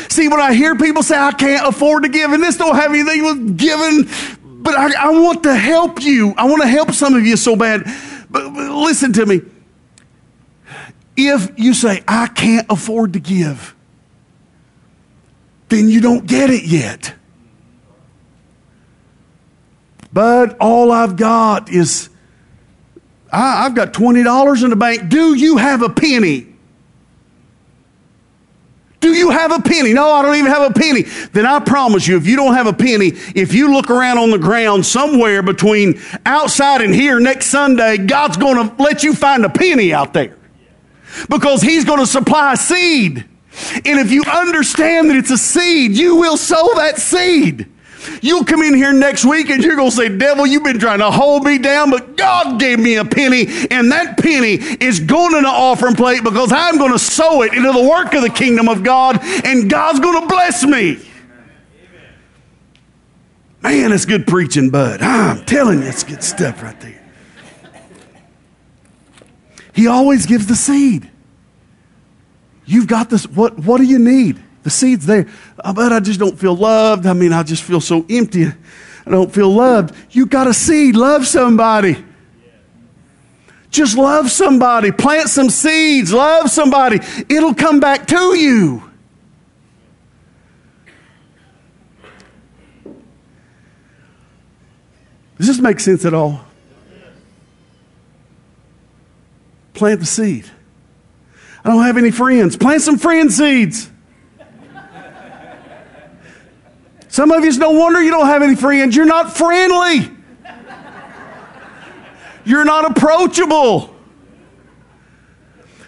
See, 0.10 0.28
when 0.28 0.40
I 0.40 0.56
hear 0.56 0.76
people 0.76 1.04
say, 1.04 1.18
I 1.18 1.34
can't 1.34 1.68
afford 1.68 2.04
to 2.04 2.10
give, 2.10 2.32
and 2.32 2.42
this 2.42 2.58
don't 2.58 2.76
have 2.76 2.92
anything 2.92 3.24
with 3.24 3.58
giving, 3.58 4.10
but 4.64 4.76
I, 4.76 5.10
I 5.10 5.10
want 5.12 5.44
to 5.44 5.56
help 5.56 6.02
you. 6.02 6.34
I 6.36 6.46
want 6.46 6.64
to 6.64 6.68
help 6.68 6.92
some 6.92 7.14
of 7.14 7.24
you 7.24 7.38
so 7.38 7.56
bad. 7.56 7.84
But, 8.32 8.52
but 8.52 8.72
listen 8.72 9.14
to 9.14 9.26
me 9.28 9.42
if 11.18 11.52
you 11.58 11.74
say, 11.74 12.04
I 12.08 12.28
can't 12.28 12.68
afford 12.70 13.14
to 13.14 13.20
give, 13.20 13.76
then 15.70 15.90
you 15.90 16.00
don't 16.00 16.26
get 16.26 16.52
it 16.52 16.64
yet. 16.64 17.16
But 20.14 20.56
all 20.60 20.92
I've 20.92 21.18
got 21.18 21.70
is, 21.70 22.10
I, 23.32 23.64
have 23.64 23.76
got 23.76 23.94
$20 23.94 24.64
in 24.64 24.70
the 24.70 24.76
bank. 24.76 25.10
Do 25.10 25.34
you 25.34 25.58
have 25.58 25.82
a 25.82 25.90
penny? 25.90 26.48
Do 29.00 29.10
you 29.10 29.30
have 29.32 29.52
a 29.52 29.62
penny? 29.62 29.94
No, 29.94 30.10
I 30.12 30.22
don't 30.22 30.36
even 30.36 30.52
have 30.52 30.72
a 30.72 30.74
penny. 30.74 31.04
Then 31.34 31.46
I 31.46 31.60
promise 31.60 32.08
you, 32.08 32.18
if 32.18 32.26
you 32.26 32.36
don't 32.36 32.54
have 32.54 32.68
a 32.68 32.74
penny, 32.74 33.08
if 33.36 33.54
you 33.54 33.72
look 33.72 33.92
around 33.92 34.18
on 34.18 34.32
the 34.32 34.40
ground 34.40 34.86
somewhere 34.86 35.44
between 35.44 36.00
outside 36.26 36.82
and 36.82 36.94
here 36.94 37.20
next 37.20 37.48
Sunday, 37.48 37.98
God's 37.98 38.38
going 38.38 38.70
to 38.70 38.84
let 38.84 39.04
you 39.04 39.14
find 39.14 39.46
a 39.46 39.50
penny 39.50 39.94
out 39.94 40.14
there 40.14 40.38
because 41.30 41.62
He's 41.62 41.86
going 41.86 42.00
to 42.00 42.08
supply 42.08 42.56
seed. 42.56 43.26
And 43.86 44.00
if 44.00 44.12
you 44.12 44.24
understand 44.24 45.10
that 45.10 45.18
it's 45.18 45.32
a 45.32 45.38
seed, 45.38 45.98
you 45.98 46.16
will 46.18 46.38
sow 46.38 46.76
that 46.76 47.00
seed. 47.00 47.68
You'll 48.22 48.46
come 48.46 48.62
in 48.62 48.74
here 48.74 48.94
next 48.94 49.26
week 49.26 49.50
and 49.50 49.64
you're 49.64 49.76
going 49.76 49.90
to 49.90 49.96
say, 49.96 50.16
Devil, 50.16 50.46
you've 50.46 50.64
been 50.64 50.80
trying 50.80 51.00
to 51.00 51.12
hold 51.12 51.44
me 51.44 51.58
down, 51.58 51.90
but 51.90 52.16
God 52.16 52.60
gave 52.60 52.80
me 52.80 52.96
a 52.96 53.06
penny, 53.06 53.48
and 53.70 53.92
that 53.92 54.18
penny 54.18 54.54
is 54.54 55.00
going 55.00 55.34
in 55.34 55.40
an 55.40 55.46
offering 55.46 55.96
plate 55.96 56.24
because 56.24 56.52
I'm 56.52 56.78
going 56.78 56.94
to 56.94 57.00
sow 57.00 57.42
it 57.42 57.54
into 57.54 57.72
the 57.72 57.88
work 57.88 58.14
of 58.14 58.22
the 58.22 58.30
kingdom 58.30 58.70
of 58.70 58.84
God, 58.84 59.20
and 59.44 59.70
God's 59.70 60.00
going 60.00 60.22
to 60.22 60.28
bless 60.28 60.64
me. 60.64 61.00
Man, 63.62 63.92
it's 63.92 64.06
good 64.06 64.28
preaching, 64.28 64.70
bud. 64.70 65.02
I'm 65.02 65.44
telling 65.46 65.82
you, 65.82 65.88
it's 65.88 66.04
good 66.04 66.24
stuff 66.24 66.64
right 66.64 66.80
there. 66.80 66.97
He 69.78 69.86
always 69.86 70.26
gives 70.26 70.48
the 70.48 70.56
seed. 70.56 71.08
You've 72.66 72.88
got 72.88 73.12
this. 73.12 73.28
What, 73.28 73.60
what 73.60 73.78
do 73.78 73.84
you 73.84 74.00
need? 74.00 74.44
The 74.64 74.72
seed's 74.72 75.06
there. 75.06 75.28
I 75.64 75.72
bet 75.72 75.94
I 75.94 76.00
just 76.00 76.20
don't 76.20 76.36
feel 76.36 76.56
loved. 76.56 77.06
I 77.06 77.14
mean, 77.14 77.32
I 77.32 77.44
just 77.44 77.62
feel 77.62 77.80
so 77.80 78.04
empty. 78.10 78.48
I 78.48 79.12
don't 79.12 79.32
feel 79.32 79.54
loved. 79.54 79.94
You've 80.10 80.32
got 80.32 80.48
a 80.48 80.54
seed. 80.54 80.96
Love 80.96 81.28
somebody. 81.28 82.04
Just 83.70 83.96
love 83.96 84.32
somebody. 84.32 84.92
Plant 84.92 85.30
some 85.30 85.52
seeds. 85.52 86.12
Love 86.12 86.50
somebody. 86.50 87.00
It'll 87.30 87.54
come 87.54 87.80
back 87.80 88.08
to 88.08 88.36
you. 88.36 88.82
Does 95.38 95.46
this 95.46 95.60
make 95.60 95.80
sense 95.80 96.04
at 96.04 96.16
all? 96.16 96.48
Plant 99.78 100.00
the 100.00 100.08
seed. 100.08 100.50
I 101.64 101.70
don't 101.70 101.84
have 101.84 101.98
any 101.98 102.10
friends. 102.10 102.58
Plant 102.58 102.82
some 102.82 102.98
friend 102.98 103.32
seeds. 103.32 103.92
Some 107.10 107.32
of 107.32 107.46
you, 107.46 107.56
no 107.60 107.70
wonder 107.70 108.02
you 108.02 108.10
don't 108.10 108.26
have 108.26 108.42
any 108.42 108.56
friends. 108.56 108.96
You're 108.96 109.06
not 109.06 109.38
friendly. 109.38 110.12
You're 112.44 112.66
not 112.66 112.90
approachable. 112.90 113.96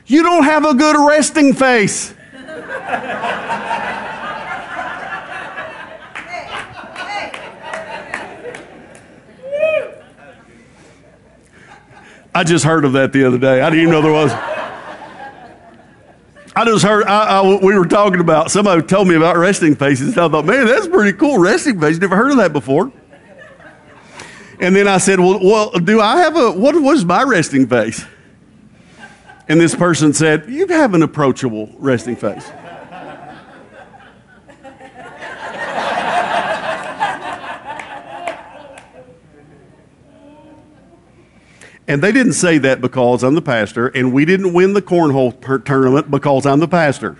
You 0.06 0.22
don't 0.22 0.44
have 0.44 0.66
a 0.66 0.76
good 0.76 0.96
resting 1.08 1.54
face. 1.54 2.14
I 12.34 12.44
just 12.44 12.64
heard 12.64 12.86
of 12.86 12.94
that 12.94 13.12
the 13.12 13.26
other 13.26 13.38
day. 13.38 13.62
I 13.62 13.70
didn't 13.70 13.82
even 13.82 13.92
know 13.92 14.02
there 14.02 14.12
was. 14.14 14.32
I 16.56 16.66
just 16.66 16.84
heard, 16.84 17.06
I, 17.06 17.40
I, 17.40 17.64
we 17.64 17.78
were 17.78 17.86
talking 17.86 18.20
about, 18.20 18.52
somebody 18.52 18.82
told 18.82 19.08
me 19.08 19.16
about 19.16 19.38
resting 19.38 19.76
faces. 19.76 20.18
I 20.18 20.28
thought, 20.28 20.46
man, 20.46 20.66
that's 20.66 20.88
pretty 20.88 21.18
cool, 21.18 21.38
resting 21.40 21.80
face. 21.80 21.98
Never 22.00 22.16
heard 22.16 22.32
of 22.32 22.38
that 22.38 22.54
before. 22.54 22.92
And 24.60 24.76
then 24.76 24.88
I 24.88 24.98
said, 24.98 25.20
well, 25.20 25.40
well 25.42 25.72
do 25.72 26.02
I 26.02 26.18
have 26.18 26.36
a, 26.36 26.52
what 26.52 26.76
was 26.82 27.06
my 27.06 27.24
resting 27.24 27.68
face? 27.68 28.04
And 29.48 29.60
this 29.60 29.74
person 29.74 30.12
said, 30.14 30.50
you 30.50 30.68
have 30.68 30.94
an 30.94 31.02
approachable 31.02 31.74
resting 31.78 32.16
face. 32.16 32.52
And 41.90 42.04
they 42.04 42.12
didn't 42.12 42.34
say 42.34 42.60
that 42.60 42.82
because 42.82 43.24
I'm 43.24 43.34
the 43.34 43.42
pastor, 43.42 43.88
and 43.88 44.14
we 44.14 44.24
didn't 44.24 44.54
win 44.54 44.74
the 44.74 44.82
cornhole 44.82 45.42
per- 45.42 45.58
tournament 45.58 46.12
because 46.12 46.46
I'm 46.46 46.60
the 46.60 46.68
pastor. 46.68 47.18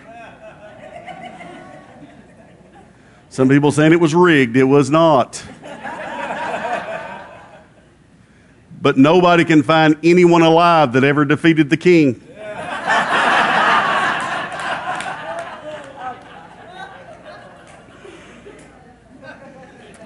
Some 3.30 3.50
people 3.50 3.72
saying 3.72 3.94
it 3.94 4.00
was 4.00 4.14
rigged. 4.14 4.56
It 4.56 4.66
was 4.66 4.92
not. 4.92 5.44
but 8.80 8.96
nobody 8.96 9.44
can 9.44 9.64
find 9.64 9.98
anyone 10.04 10.44
alive 10.44 10.94
that 10.94 11.04
ever 11.04 11.26
defeated 11.26 11.72
the 11.72 11.78
king. 11.78 12.22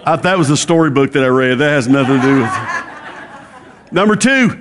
I, 0.05 0.15
that 0.15 0.37
was 0.37 0.49
a 0.49 0.55
storybook 0.55 1.11
that 1.11 1.23
I 1.23 1.27
read. 1.27 1.55
That 1.55 1.71
has 1.71 1.89
nothing 1.89 2.15
to 2.15 2.21
do 2.21 2.41
with 2.43 2.49
it. 2.49 2.82
Number 3.93 4.15
two, 4.15 4.59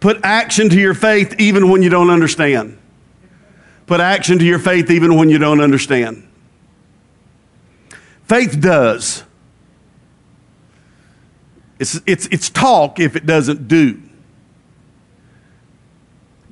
put 0.00 0.18
action 0.24 0.68
to 0.70 0.78
your 0.78 0.92
faith 0.92 1.36
even 1.38 1.70
when 1.70 1.82
you 1.82 1.88
don't 1.88 2.10
understand. 2.10 2.76
Put 3.86 4.00
action 4.00 4.38
to 4.40 4.44
your 4.44 4.58
faith 4.58 4.90
even 4.90 5.16
when 5.16 5.30
you 5.30 5.38
don't 5.38 5.60
understand. 5.60 6.28
Faith 8.24 8.60
does. 8.60 9.22
It's, 11.78 12.00
it's, 12.06 12.26
it's 12.26 12.50
talk 12.50 12.98
if 12.98 13.14
it 13.14 13.24
doesn't 13.24 13.68
do. 13.68 14.02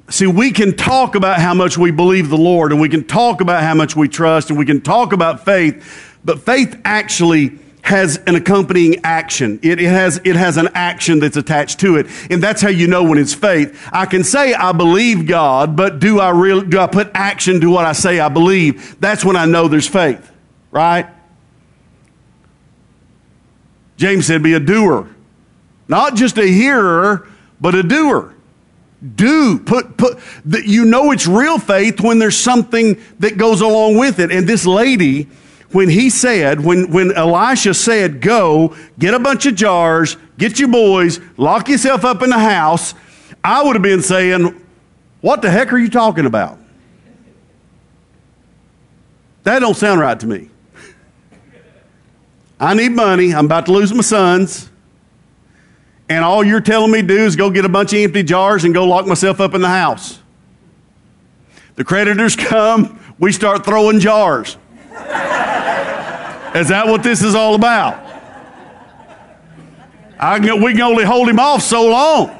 See, 0.09 0.27
we 0.27 0.53
can 0.53 0.77
talk 0.77 1.17
about 1.17 1.41
how 1.41 1.55
much 1.55 1.77
we 1.77 1.91
believe 1.91 2.29
the 2.29 2.37
Lord, 2.37 2.71
and 2.71 2.81
we 2.81 2.89
can 2.89 3.05
talk 3.05 3.41
about 3.41 3.63
how 3.65 3.75
much 3.75 3.97
we 3.97 4.09
trust, 4.09 4.51
and 4.51 4.59
we 4.59 4.67
can 4.67 4.83
talk 4.83 5.13
about 5.13 5.45
faith, 5.45 6.19
but 6.25 6.43
faith 6.43 6.81
actually 6.85 7.59
has 7.83 8.17
an 8.27 8.37
accompanying 8.37 9.01
action. 9.05 9.59
It, 9.63 9.81
it, 9.81 9.89
has, 9.89 10.21
it 10.25 10.37
has 10.37 10.57
an 10.57 10.69
action 10.73 11.19
that's 11.19 11.37
attached 11.37 11.81
to 11.81 11.97
it. 11.97 12.07
And 12.31 12.43
that's 12.43 12.63
how 12.63 12.69
you 12.69 12.87
know 12.87 13.03
when 13.03 13.19
it's 13.19 13.35
faith. 13.35 13.89
I 13.93 14.07
can 14.07 14.25
say 14.25 14.55
I 14.55 14.73
believe 14.73 15.27
God, 15.27 15.77
but 15.77 15.99
do 15.99 16.21
I 16.21 16.31
really, 16.31 16.67
do 16.67 16.79
I 16.79 16.87
put 16.87 17.11
action 17.13 17.61
to 17.61 17.71
what 17.71 17.85
I 17.85 17.93
say 17.93 18.21
I 18.21 18.29
believe? 18.29 18.99
That's 19.01 19.25
when 19.25 19.37
I 19.37 19.47
know 19.47 19.69
there's 19.69 19.89
faith, 19.89 20.31
right? 20.71 21.07
James 23.97 24.27
said, 24.27 24.43
be 24.43 24.55
a 24.55 24.61
doer. 24.61 25.09
Not 25.89 26.15
just 26.15 26.39
a 26.39 26.47
hearer, 26.47 27.29
but 27.61 27.75
a 27.75 27.83
doer. 27.83 28.35
Do 29.17 29.59
put 29.59 29.97
put 29.97 30.19
that 30.45 30.67
you 30.67 30.85
know 30.85 31.11
it's 31.11 31.27
real 31.27 31.59
faith 31.59 32.01
when 32.01 32.21
there's 32.21 32.39
something 32.39 33.01
that 33.19 33.37
goes 33.37 33.61
along 33.61 33.99
with 33.99 34.21
it. 34.21 34.31
And 34.31 34.49
this 34.49 34.65
lady, 34.65 35.29
when 35.73 35.89
he 35.89 36.11
said, 36.11 36.61
when, 36.61 36.91
when 36.91 37.13
Elisha 37.13 37.75
said, 37.75 38.21
go, 38.21 38.77
get 38.99 39.15
a 39.15 39.19
bunch 39.19 39.47
of 39.47 39.55
jars, 39.55 40.17
get 40.39 40.59
your 40.59 40.69
boys, 40.69 41.21
lock 41.37 41.69
yourself 41.69 42.05
up 42.05 42.23
in 42.23 42.31
the 42.31 42.39
house, 42.39 42.95
I 43.43 43.63
would 43.63 43.75
have 43.75 43.83
been 43.83 44.03
saying, 44.03 44.61
what 45.21 45.43
the 45.43 45.51
heck 45.51 45.73
are 45.73 45.79
you 45.79 45.89
talking 45.89 46.27
about? 46.27 46.59
That 49.45 49.59
don't 49.59 49.77
sound 49.77 50.01
right 50.01 50.19
to 50.21 50.27
me. 50.27 50.51
I 52.61 52.75
need 52.75 52.91
money. 52.91 53.35
I'm 53.35 53.47
about 53.47 53.67
to 53.67 53.73
lose 53.73 53.93
my 53.93 54.03
sons. 54.03 54.71
And 56.09 56.25
all 56.25 56.45
you're 56.45 56.61
telling 56.61 56.93
me 56.93 57.01
to 57.01 57.07
do 57.07 57.17
is 57.25 57.35
go 57.35 57.51
get 57.51 57.65
a 57.65 57.69
bunch 57.69 57.93
of 57.93 57.99
empty 58.01 58.23
jars 58.23 58.65
and 58.65 58.73
go 58.73 58.85
lock 58.85 59.07
myself 59.07 59.41
up 59.41 59.55
in 59.55 59.63
the 59.63 59.69
house. 59.69 60.21
The 61.75 61.85
creditors 61.85 62.37
come, 62.37 63.01
we 63.19 63.33
start 63.33 63.65
throwing 63.65 63.99
jars. 63.99 64.57
Is 66.55 66.69
that 66.69 66.87
what 66.87 67.03
this 67.03 67.23
is 67.23 67.35
all 67.35 67.55
about? 67.55 67.99
I 70.19 70.39
can, 70.39 70.63
we 70.63 70.73
can 70.73 70.83
only 70.83 71.05
hold 71.05 71.29
him 71.29 71.41
off 71.41 71.63
so 71.63 71.89
long. 71.89 72.31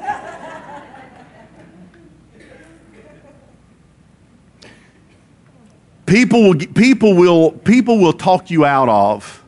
People 6.05 6.43
will, 6.43 6.55
people, 6.55 7.15
will, 7.15 7.51
people 7.51 7.97
will 7.97 8.13
talk 8.13 8.51
you 8.51 8.65
out 8.65 8.87
of 8.87 9.43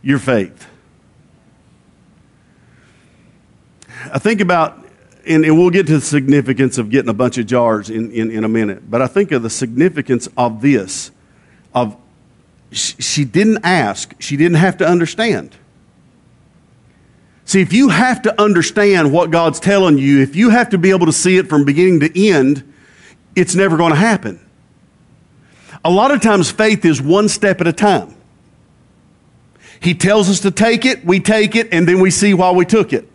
your 0.00 0.20
faith. 0.20 0.68
I 4.12 4.20
think 4.20 4.40
about, 4.40 4.78
and, 5.26 5.44
and 5.44 5.58
we'll 5.58 5.70
get 5.70 5.88
to 5.88 5.94
the 5.94 6.00
significance 6.00 6.78
of 6.78 6.88
getting 6.90 7.08
a 7.08 7.14
bunch 7.14 7.36
of 7.36 7.46
jars 7.46 7.90
in, 7.90 8.12
in, 8.12 8.30
in 8.30 8.44
a 8.44 8.48
minute, 8.48 8.88
but 8.88 9.02
I 9.02 9.08
think 9.08 9.32
of 9.32 9.42
the 9.42 9.50
significance 9.50 10.28
of 10.36 10.62
this, 10.62 11.10
of 11.74 11.96
she 12.72 13.24
didn't 13.24 13.64
ask, 13.64 14.14
she 14.18 14.36
didn't 14.36 14.56
have 14.56 14.78
to 14.78 14.86
understand. 14.86 15.56
See, 17.44 17.60
if 17.60 17.72
you 17.72 17.90
have 17.90 18.22
to 18.22 18.42
understand 18.42 19.12
what 19.12 19.30
God's 19.30 19.60
telling 19.60 19.98
you, 19.98 20.20
if 20.20 20.34
you 20.34 20.50
have 20.50 20.70
to 20.70 20.78
be 20.78 20.90
able 20.90 21.06
to 21.06 21.12
see 21.12 21.36
it 21.36 21.48
from 21.48 21.64
beginning 21.64 22.00
to 22.00 22.28
end, 22.28 22.72
it's 23.36 23.54
never 23.54 23.76
going 23.76 23.92
to 23.92 23.98
happen. 23.98 24.40
A 25.84 25.90
lot 25.90 26.10
of 26.10 26.20
times, 26.20 26.50
faith 26.50 26.84
is 26.84 27.00
one 27.00 27.28
step 27.28 27.60
at 27.60 27.68
a 27.68 27.72
time. 27.72 28.16
He 29.78 29.94
tells 29.94 30.28
us 30.28 30.40
to 30.40 30.50
take 30.50 30.84
it, 30.84 31.04
we 31.04 31.20
take 31.20 31.54
it, 31.54 31.68
and 31.72 31.86
then 31.86 32.00
we 32.00 32.10
see 32.10 32.34
why 32.34 32.50
we 32.50 32.64
took 32.64 32.92
it. 32.92 33.08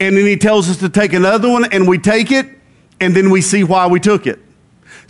And 0.00 0.16
then 0.16 0.26
He 0.26 0.36
tells 0.36 0.68
us 0.68 0.78
to 0.78 0.88
take 0.88 1.12
another 1.12 1.48
one, 1.48 1.72
and 1.72 1.86
we 1.86 1.98
take 1.98 2.32
it, 2.32 2.46
and 3.00 3.14
then 3.14 3.30
we 3.30 3.40
see 3.40 3.62
why 3.62 3.86
we 3.86 4.00
took 4.00 4.26
it. 4.26 4.40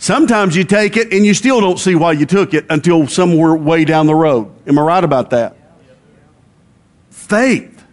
Sometimes 0.03 0.53
you 0.53 0.65
take 0.65 0.97
it 0.97 1.13
and 1.13 1.25
you 1.25 1.33
still 1.33 1.61
don't 1.61 1.79
see 1.79 1.95
why 1.95 2.11
you 2.11 2.25
took 2.25 2.53
it 2.53 2.65
until 2.69 3.07
somewhere 3.07 3.55
way 3.55 3.85
down 3.85 4.05
the 4.05 4.13
road. 4.13 4.51
Am 4.67 4.77
I 4.77 4.81
right 4.81 5.01
about 5.01 5.29
that? 5.29 5.55
Faith. 7.09 7.85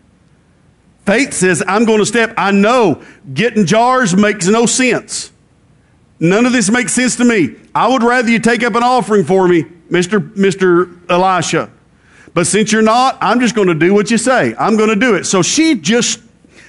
Faith 1.07 1.33
says, 1.33 1.63
I'm 1.69 1.85
going 1.85 2.01
to 2.01 2.05
step. 2.05 2.35
I 2.37 2.51
know 2.51 3.01
getting 3.33 3.65
jars 3.65 4.17
makes 4.17 4.49
no 4.49 4.67
sense. 4.67 5.31
None 6.19 6.47
of 6.47 6.53
this 6.53 6.69
makes 6.69 6.95
sense 6.95 7.15
to 7.15 7.25
me. 7.25 7.55
I 7.77 7.87
would 7.87 8.03
rather 8.03 8.29
you 8.29 8.41
take 8.41 8.65
up 8.65 8.75
an 8.75 8.83
offering 8.83 9.25
for 9.25 9.47
me, 9.47 9.63
Mr. 9.89 10.19
Mr. 10.35 10.99
Elisha. 11.09 11.71
But 12.35 12.49
since 12.49 12.73
you're 12.73 12.83
not, 12.83 13.19
I'm 13.21 13.39
just 13.39 13.55
going 13.55 13.69
to 13.69 13.75
do 13.75 13.95
what 13.95 14.11
you 14.11 14.19
say. 14.19 14.53
I'm 14.59 14.77
going 14.77 14.91
to 14.91 14.97
do 14.97 15.15
it. 15.15 15.27
So 15.27 15.43
she 15.43 15.77
just 15.77 16.19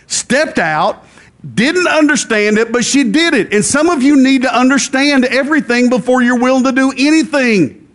stepped 0.06 0.60
out, 0.60 1.04
didn't 1.44 1.88
understand 1.88 2.58
it, 2.58 2.72
but 2.72 2.86
she 2.86 3.04
did 3.04 3.34
it. 3.34 3.54
And 3.54 3.66
some 3.66 3.90
of 3.90 4.04
you 4.04 4.22
need 4.22 4.44
to 4.44 4.56
understand 4.56 5.26
everything 5.26 5.90
before 5.90 6.22
you're 6.22 6.40
willing 6.40 6.64
to 6.66 6.72
do 6.72 6.94
anything. 6.96 7.90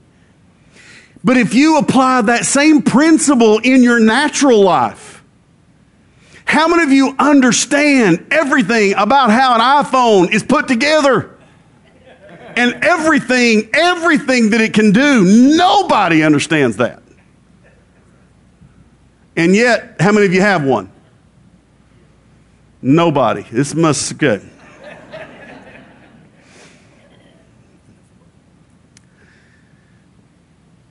But 1.23 1.37
if 1.37 1.55
you 1.55 1.79
apply 1.79 2.23
that 2.23 2.45
same 2.45 2.83
principle 2.83 3.59
in 3.59 3.83
your 3.83 4.01
natural 4.01 4.63
life, 4.63 5.23
how 6.45 6.69
many 6.69 6.85
of 6.85 6.93
you 6.93 7.15
understand 7.19 8.29
everything 8.31 8.95
about 8.95 9.31
how 9.31 9.55
an 9.55 9.85
iPhone 9.85 10.33
is 10.33 10.43
put 10.43 10.69
together? 10.69 11.37
And 12.57 12.85
everything, 12.85 13.69
everything 13.75 14.51
that 14.51 14.61
it 14.61 14.73
can 14.73 14.93
do, 14.93 15.25
nobody 15.57 16.23
understands 16.23 16.79
that. 16.79 17.03
And 19.37 19.55
yet, 19.55 19.97
how 20.01 20.13
many 20.13 20.27
of 20.27 20.33
you 20.33 20.41
have 20.41 20.65
one? 20.65 20.91
Nobody. 22.89 23.43
This 23.43 23.75
must 23.75 24.17
good. 24.17 24.49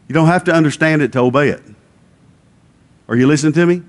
You 0.09 0.13
don't 0.13 0.27
have 0.27 0.43
to 0.43 0.53
understand 0.53 1.01
it 1.01 1.13
to 1.13 1.19
obey 1.19 1.47
it. 1.47 1.63
Are 3.07 3.15
you 3.15 3.27
listening 3.27 3.53
to 3.53 3.65
me? 3.65 3.81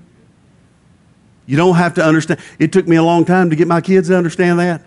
You 1.47 1.57
don't 1.57 1.75
have 1.75 1.95
to 1.95 2.03
understand. 2.03 2.39
It 2.57 2.71
took 2.71 2.87
me 2.87 2.95
a 2.95 3.03
long 3.03 3.25
time 3.25 3.49
to 3.49 3.57
get 3.57 3.67
my 3.67 3.81
kids 3.81 4.07
to 4.07 4.15
understand 4.15 4.59
that. 4.59 4.85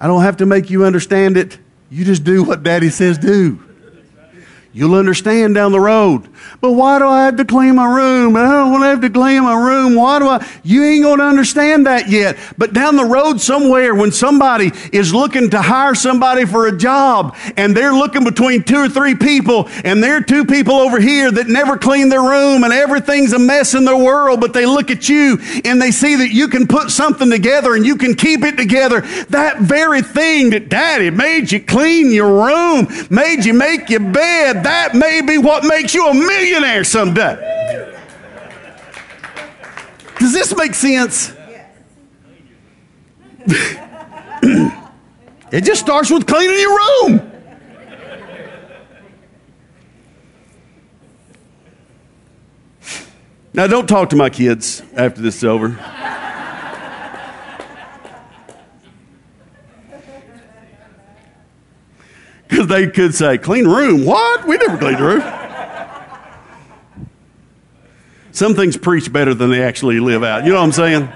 I 0.00 0.08
don't 0.08 0.22
have 0.22 0.38
to 0.38 0.46
make 0.46 0.68
you 0.68 0.84
understand 0.84 1.36
it. 1.36 1.58
You 1.90 2.04
just 2.04 2.24
do 2.24 2.42
what 2.42 2.64
daddy 2.64 2.90
says 2.90 3.18
do. 3.18 3.62
You'll 4.72 4.96
understand 4.96 5.54
down 5.54 5.70
the 5.70 5.78
road. 5.78 6.28
But 6.60 6.72
why 6.72 6.98
do 6.98 7.06
I 7.06 7.24
have 7.24 7.36
to 7.36 7.44
clean 7.44 7.76
my 7.76 7.86
room? 7.86 8.36
I 8.36 8.42
don't 8.42 8.72
want 8.72 8.82
to 8.82 8.88
have 8.88 9.00
to 9.02 9.10
clean 9.10 9.42
my 9.42 9.54
room. 9.54 9.94
Why 9.94 10.18
do 10.18 10.26
I? 10.26 10.46
You 10.62 10.84
ain't 10.84 11.02
going 11.02 11.18
to 11.18 11.24
understand 11.24 11.86
that 11.86 12.08
yet. 12.08 12.36
But 12.56 12.72
down 12.72 12.96
the 12.96 13.04
road 13.04 13.40
somewhere, 13.40 13.94
when 13.94 14.12
somebody 14.12 14.72
is 14.92 15.12
looking 15.12 15.50
to 15.50 15.60
hire 15.60 15.94
somebody 15.94 16.44
for 16.44 16.66
a 16.66 16.76
job 16.76 17.36
and 17.56 17.76
they're 17.76 17.92
looking 17.92 18.24
between 18.24 18.62
two 18.62 18.78
or 18.78 18.88
three 18.88 19.14
people 19.14 19.68
and 19.84 20.02
there 20.02 20.16
are 20.16 20.22
two 20.22 20.44
people 20.44 20.74
over 20.74 21.00
here 21.00 21.30
that 21.30 21.48
never 21.48 21.76
clean 21.76 22.08
their 22.08 22.22
room 22.22 22.64
and 22.64 22.72
everything's 22.72 23.32
a 23.32 23.38
mess 23.38 23.74
in 23.74 23.84
their 23.84 23.96
world, 23.96 24.40
but 24.40 24.52
they 24.52 24.66
look 24.66 24.90
at 24.90 25.08
you 25.08 25.38
and 25.64 25.80
they 25.80 25.90
see 25.90 26.16
that 26.16 26.30
you 26.30 26.48
can 26.48 26.66
put 26.66 26.90
something 26.90 27.30
together 27.30 27.74
and 27.74 27.84
you 27.84 27.96
can 27.96 28.14
keep 28.14 28.42
it 28.42 28.56
together. 28.56 29.02
That 29.30 29.60
very 29.60 30.02
thing 30.02 30.50
that 30.50 30.68
daddy 30.68 31.10
made 31.10 31.52
you 31.52 31.60
clean 31.60 32.12
your 32.12 32.46
room, 32.46 32.88
made 33.10 33.44
you 33.44 33.54
make 33.54 33.90
your 33.90 34.00
bed, 34.00 34.64
that 34.64 34.94
may 34.94 35.20
be 35.20 35.38
what 35.38 35.64
makes 35.64 35.94
you 35.94 36.06
a 36.06 36.14
millionaire 36.14 36.35
someday. 36.86 37.36
Does 40.18 40.32
this 40.32 40.56
make 40.56 40.74
sense? 40.74 41.34
it 45.52 45.62
just 45.62 45.80
starts 45.80 46.10
with 46.10 46.26
cleaning 46.26 46.58
your 46.58 46.78
room. 46.78 47.32
Now, 53.52 53.66
don't 53.66 53.86
talk 53.88 54.10
to 54.10 54.16
my 54.16 54.28
kids 54.28 54.82
after 54.94 55.20
this 55.20 55.36
is 55.36 55.44
over. 55.44 55.78
Because 62.48 62.68
they 62.68 62.86
could 62.86 63.12
say, 63.12 63.38
clean 63.38 63.66
room. 63.66 64.04
What? 64.04 64.46
We 64.46 64.56
never 64.56 64.78
cleaned 64.78 65.00
a 65.00 65.02
room. 65.02 65.45
Some 68.36 68.54
things 68.54 68.76
preach 68.76 69.10
better 69.10 69.32
than 69.32 69.50
they 69.50 69.62
actually 69.62 69.98
live 69.98 70.22
out. 70.22 70.44
You 70.44 70.50
know 70.50 70.56
what 70.56 70.64
I'm 70.64 70.72
saying? 70.72 71.08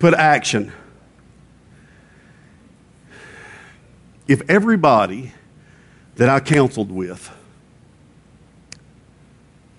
Put 0.00 0.12
action. 0.12 0.72
If 4.26 4.42
everybody 4.50 5.32
that 6.16 6.28
I 6.28 6.40
counseled 6.40 6.90
with 6.90 7.30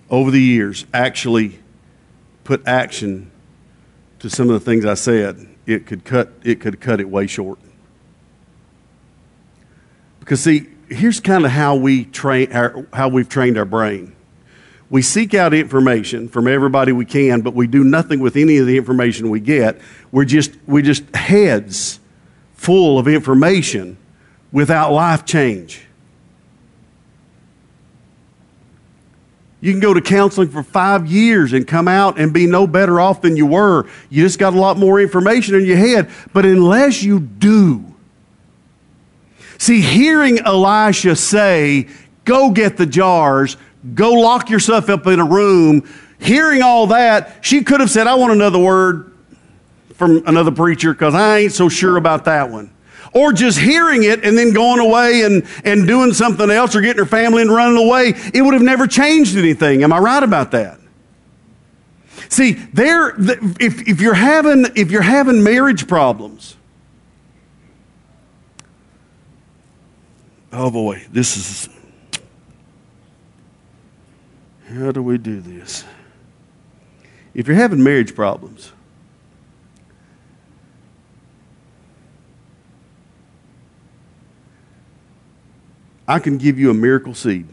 over 0.08 0.30
the 0.30 0.40
years 0.40 0.86
actually 0.94 1.58
put 2.44 2.66
action 2.66 3.30
to 4.20 4.30
some 4.30 4.48
of 4.48 4.54
the 4.54 4.64
things 4.64 4.86
I 4.86 4.94
said, 4.94 5.46
it 5.66 5.84
could 5.84 6.02
cut 6.02 6.32
it 6.44 6.60
could 6.62 6.80
cut 6.80 6.98
it 6.98 7.10
way 7.10 7.26
short. 7.26 7.58
Because 10.18 10.40
see, 10.40 10.68
here's 10.88 11.20
kind 11.20 11.44
of 11.44 11.50
how 11.50 11.76
we 11.76 12.04
train 12.04 12.52
our, 12.52 12.86
how 12.92 13.08
we've 13.08 13.28
trained 13.28 13.58
our 13.58 13.64
brain. 13.64 14.14
We 14.90 15.02
seek 15.02 15.34
out 15.34 15.52
information 15.52 16.28
from 16.28 16.48
everybody 16.48 16.92
we 16.92 17.04
can, 17.04 17.42
but 17.42 17.54
we 17.54 17.66
do 17.66 17.84
nothing 17.84 18.20
with 18.20 18.36
any 18.36 18.56
of 18.56 18.66
the 18.66 18.78
information 18.78 19.28
we 19.28 19.40
get. 19.40 19.80
We're 20.10 20.24
just 20.24 20.52
we 20.66 20.82
just 20.82 21.14
heads 21.14 22.00
full 22.54 22.98
of 22.98 23.06
information 23.06 23.98
without 24.50 24.92
life 24.92 25.24
change. 25.24 25.84
You 29.60 29.72
can 29.72 29.80
go 29.80 29.92
to 29.92 30.00
counseling 30.00 30.48
for 30.48 30.62
five 30.62 31.06
years 31.06 31.52
and 31.52 31.66
come 31.66 31.88
out 31.88 32.18
and 32.18 32.32
be 32.32 32.46
no 32.46 32.66
better 32.66 33.00
off 33.00 33.22
than 33.22 33.36
you 33.36 33.46
were. 33.46 33.88
You 34.08 34.22
just 34.22 34.38
got 34.38 34.54
a 34.54 34.58
lot 34.58 34.76
more 34.76 35.00
information 35.00 35.56
in 35.56 35.64
your 35.64 35.76
head. 35.76 36.10
But 36.32 36.44
unless 36.44 37.02
you 37.02 37.18
do, 37.18 37.84
see, 39.58 39.80
hearing 39.80 40.38
Elisha 40.40 41.14
say, 41.14 41.88
go 42.24 42.50
get 42.50 42.76
the 42.76 42.86
jars, 42.86 43.56
go 43.94 44.12
lock 44.12 44.48
yourself 44.48 44.88
up 44.88 45.06
in 45.06 45.20
a 45.20 45.24
room, 45.24 45.88
hearing 46.18 46.62
all 46.62 46.86
that, 46.88 47.44
she 47.44 47.62
could 47.62 47.80
have 47.80 47.90
said, 47.90 48.06
I 48.06 48.14
want 48.14 48.32
another 48.32 48.58
word 48.58 49.12
from 49.94 50.22
another 50.26 50.52
preacher 50.52 50.92
because 50.92 51.14
I 51.14 51.38
ain't 51.38 51.52
so 51.52 51.68
sure 51.68 51.96
about 51.96 52.24
that 52.24 52.50
one 52.50 52.70
or 53.12 53.32
just 53.32 53.58
hearing 53.58 54.04
it 54.04 54.24
and 54.24 54.36
then 54.36 54.52
going 54.52 54.80
away 54.80 55.22
and, 55.22 55.46
and 55.64 55.86
doing 55.86 56.12
something 56.12 56.50
else 56.50 56.74
or 56.76 56.80
getting 56.80 56.98
her 56.98 57.06
family 57.06 57.42
and 57.42 57.50
running 57.50 57.78
away, 57.78 58.14
it 58.34 58.42
would 58.42 58.54
have 58.54 58.62
never 58.62 58.86
changed 58.86 59.36
anything. 59.36 59.82
Am 59.82 59.92
I 59.92 59.98
right 59.98 60.22
about 60.22 60.50
that? 60.52 60.78
See, 62.28 62.52
there, 62.52 63.14
if, 63.60 63.88
if, 63.88 64.00
you're 64.00 64.14
having, 64.14 64.66
if 64.76 64.90
you're 64.90 65.00
having 65.02 65.42
marriage 65.42 65.88
problems, 65.88 66.56
oh 70.52 70.70
boy, 70.70 71.06
this 71.10 71.36
is, 71.36 71.68
how 74.68 74.92
do 74.92 75.02
we 75.02 75.18
do 75.18 75.40
this? 75.40 75.84
If 77.34 77.46
you're 77.46 77.56
having 77.56 77.82
marriage 77.82 78.14
problems, 78.14 78.72
I 86.06 86.18
can 86.18 86.38
give 86.38 86.58
you 86.58 86.70
a 86.70 86.74
miracle 86.74 87.14
seed. 87.14 87.46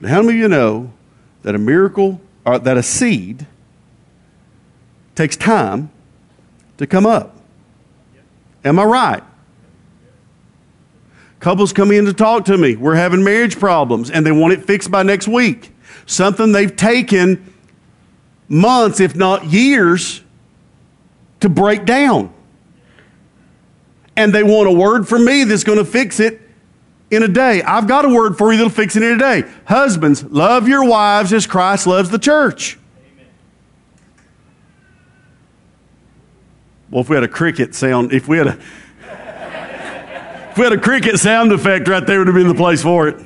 But 0.00 0.08
how 0.08 0.22
many 0.22 0.38
of 0.38 0.40
you 0.42 0.48
know 0.48 0.92
that 1.42 1.54
a 1.54 1.58
miracle, 1.58 2.20
or 2.46 2.58
that 2.58 2.76
a 2.76 2.82
seed, 2.82 3.46
takes 5.14 5.36
time 5.36 5.90
to 6.78 6.86
come 6.86 7.04
up? 7.04 7.36
Am 8.64 8.78
I 8.78 8.84
right? 8.84 9.22
Couples 11.42 11.72
come 11.72 11.90
in 11.90 12.04
to 12.04 12.12
talk 12.12 12.44
to 12.44 12.56
me. 12.56 12.76
We're 12.76 12.94
having 12.94 13.24
marriage 13.24 13.58
problems 13.58 14.12
and 14.12 14.24
they 14.24 14.30
want 14.30 14.52
it 14.52 14.64
fixed 14.64 14.92
by 14.92 15.02
next 15.02 15.26
week. 15.26 15.72
Something 16.06 16.52
they've 16.52 16.74
taken 16.74 17.52
months, 18.46 19.00
if 19.00 19.16
not 19.16 19.46
years, 19.46 20.22
to 21.40 21.48
break 21.48 21.84
down. 21.84 22.32
And 24.14 24.32
they 24.32 24.44
want 24.44 24.68
a 24.68 24.72
word 24.72 25.08
from 25.08 25.24
me 25.24 25.42
that's 25.42 25.64
going 25.64 25.78
to 25.78 25.84
fix 25.84 26.20
it 26.20 26.40
in 27.10 27.24
a 27.24 27.28
day. 27.28 27.60
I've 27.60 27.88
got 27.88 28.04
a 28.04 28.08
word 28.08 28.38
for 28.38 28.52
you 28.52 28.58
that'll 28.58 28.70
fix 28.70 28.94
it 28.94 29.02
in 29.02 29.14
a 29.14 29.18
day. 29.18 29.42
Husbands, 29.64 30.22
love 30.22 30.68
your 30.68 30.84
wives 30.88 31.32
as 31.32 31.44
Christ 31.48 31.88
loves 31.88 32.08
the 32.08 32.20
church. 32.20 32.78
Amen. 33.14 33.26
Well, 36.88 37.00
if 37.00 37.08
we 37.08 37.16
had 37.16 37.24
a 37.24 37.28
cricket 37.28 37.74
sound, 37.74 38.12
if 38.12 38.28
we 38.28 38.38
had 38.38 38.46
a 38.46 38.58
if 40.52 40.58
we 40.58 40.64
had 40.64 40.74
a 40.74 40.78
cricket 40.78 41.18
sound 41.18 41.50
effect 41.50 41.88
right 41.88 42.06
there 42.06 42.18
would 42.18 42.28
have 42.28 42.36
been 42.36 42.48
the 42.48 42.54
place 42.54 42.82
for 42.82 43.08
it. 43.08 43.16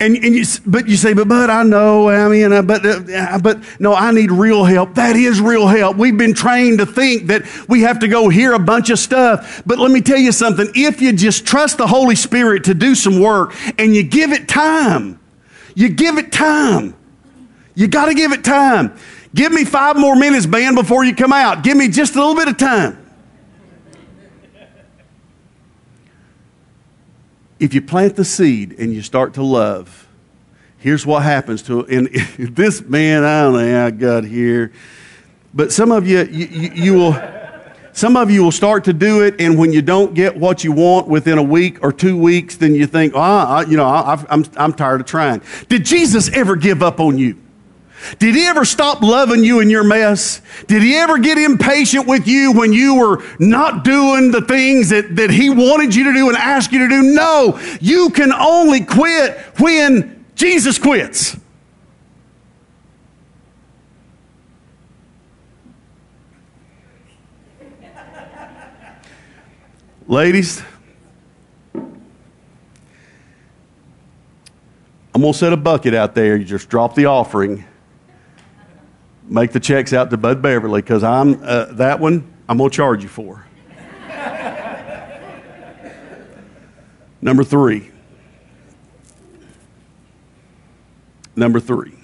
And, 0.00 0.16
and 0.16 0.34
you, 0.34 0.44
but 0.66 0.88
you 0.88 0.96
say, 0.96 1.12
but, 1.12 1.28
but 1.28 1.48
I 1.48 1.62
know, 1.62 2.08
I 2.08 2.28
mean, 2.28 2.52
uh, 2.52 2.62
but, 2.62 2.84
uh, 2.84 3.38
but 3.40 3.60
no, 3.80 3.94
I 3.94 4.10
need 4.10 4.32
real 4.32 4.64
help. 4.64 4.94
That 4.94 5.14
is 5.14 5.40
real 5.40 5.68
help. 5.68 5.96
We've 5.96 6.16
been 6.16 6.34
trained 6.34 6.78
to 6.78 6.86
think 6.86 7.28
that 7.28 7.44
we 7.68 7.82
have 7.82 8.00
to 8.00 8.08
go 8.08 8.28
hear 8.28 8.54
a 8.54 8.58
bunch 8.58 8.90
of 8.90 8.98
stuff. 8.98 9.62
But 9.64 9.78
let 9.78 9.92
me 9.92 10.00
tell 10.00 10.18
you 10.18 10.32
something. 10.32 10.68
If 10.74 11.00
you 11.00 11.12
just 11.12 11.46
trust 11.46 11.78
the 11.78 11.86
Holy 11.86 12.16
Spirit 12.16 12.64
to 12.64 12.74
do 12.74 12.96
some 12.96 13.20
work 13.20 13.54
and 13.78 13.94
you 13.94 14.02
give 14.02 14.32
it 14.32 14.48
time, 14.48 15.20
you 15.76 15.88
give 15.88 16.18
it 16.18 16.32
time. 16.32 16.96
You 17.76 17.86
got 17.86 18.06
to 18.06 18.14
give 18.14 18.32
it 18.32 18.42
time. 18.42 18.96
Give 19.32 19.52
me 19.52 19.64
five 19.64 19.96
more 19.96 20.16
minutes, 20.16 20.46
band, 20.46 20.74
before 20.74 21.04
you 21.04 21.14
come 21.14 21.32
out. 21.32 21.62
Give 21.62 21.76
me 21.76 21.88
just 21.88 22.16
a 22.16 22.18
little 22.18 22.34
bit 22.34 22.48
of 22.48 22.56
time. 22.56 23.07
If 27.60 27.74
you 27.74 27.82
plant 27.82 28.16
the 28.16 28.24
seed 28.24 28.78
and 28.78 28.92
you 28.92 29.02
start 29.02 29.34
to 29.34 29.42
love, 29.42 30.06
here's 30.78 31.04
what 31.04 31.22
happens 31.22 31.62
to 31.62 31.80
it. 31.80 31.90
and 31.90 32.08
this 32.56 32.82
man. 32.82 33.24
I 33.24 33.42
don't 33.42 33.54
know 33.54 33.70
how 33.70 33.86
I 33.86 33.90
got 33.90 34.24
here, 34.24 34.72
but 35.54 35.72
some 35.72 35.90
of 35.90 36.06
you, 36.06 36.24
you, 36.24 36.70
you 36.74 36.94
will. 36.94 37.34
Some 37.92 38.16
of 38.16 38.30
you 38.30 38.44
will 38.44 38.52
start 38.52 38.84
to 38.84 38.92
do 38.92 39.24
it, 39.24 39.40
and 39.40 39.58
when 39.58 39.72
you 39.72 39.82
don't 39.82 40.14
get 40.14 40.36
what 40.36 40.62
you 40.62 40.70
want 40.70 41.08
within 41.08 41.36
a 41.36 41.42
week 41.42 41.82
or 41.82 41.92
two 41.92 42.16
weeks, 42.16 42.56
then 42.56 42.76
you 42.76 42.86
think, 42.86 43.12
oh, 43.16 43.60
you 43.62 43.76
know, 43.76 43.86
I, 43.86 44.24
I'm, 44.30 44.44
I'm 44.56 44.72
tired 44.72 45.00
of 45.00 45.08
trying. 45.08 45.42
Did 45.68 45.84
Jesus 45.84 46.30
ever 46.32 46.54
give 46.54 46.80
up 46.80 47.00
on 47.00 47.18
you? 47.18 47.36
Did 48.18 48.34
he 48.34 48.46
ever 48.46 48.64
stop 48.64 49.02
loving 49.02 49.44
you 49.44 49.60
in 49.60 49.68
your 49.70 49.84
mess? 49.84 50.40
Did 50.66 50.82
he 50.82 50.96
ever 50.96 51.18
get 51.18 51.36
impatient 51.38 52.06
with 52.06 52.26
you 52.26 52.52
when 52.52 52.72
you 52.72 52.94
were 52.96 53.22
not 53.38 53.84
doing 53.84 54.30
the 54.30 54.40
things 54.40 54.88
that, 54.90 55.16
that 55.16 55.30
he 55.30 55.50
wanted 55.50 55.94
you 55.94 56.04
to 56.04 56.12
do 56.12 56.28
and 56.28 56.36
asked 56.36 56.72
you 56.72 56.78
to 56.80 56.88
do? 56.88 57.02
No, 57.02 57.60
you 57.80 58.10
can 58.10 58.32
only 58.32 58.84
quit 58.84 59.38
when 59.58 60.24
Jesus 60.34 60.78
quits. 60.78 61.36
Ladies, 70.06 70.62
I'm 75.18 75.22
going 75.22 75.32
to 75.32 75.38
set 75.38 75.52
a 75.52 75.56
bucket 75.56 75.94
out 75.94 76.14
there. 76.14 76.36
You 76.36 76.44
just 76.44 76.68
drop 76.68 76.94
the 76.94 77.06
offering 77.06 77.64
make 79.28 79.52
the 79.52 79.60
checks 79.60 79.92
out 79.92 80.10
to 80.10 80.16
Bud 80.16 80.42
Beverly 80.42 80.80
because 80.80 81.04
I'm 81.04 81.42
uh, 81.42 81.66
that 81.72 82.00
one 82.00 82.32
I'm 82.48 82.58
gonna 82.58 82.70
charge 82.70 83.02
you 83.02 83.08
for. 83.08 83.44
Number 87.20 87.42
three. 87.44 87.90
Number 91.34 91.60
three. 91.60 91.94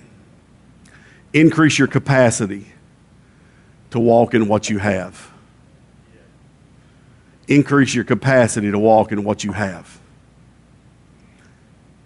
Increase 1.33 1.79
your 1.79 1.89
capacity 1.89 2.67
to 3.91 4.01
walk 4.01 4.35
in 4.35 4.49
what 4.49 4.69
you 4.71 4.79
have. 4.79 5.31
Increase 7.49 7.95
your 7.95 8.05
capacity 8.05 8.71
to 8.71 8.79
walk 8.79 9.13
in 9.13 9.25
what 9.25 9.45
you 9.45 9.53
have. 9.53 10.01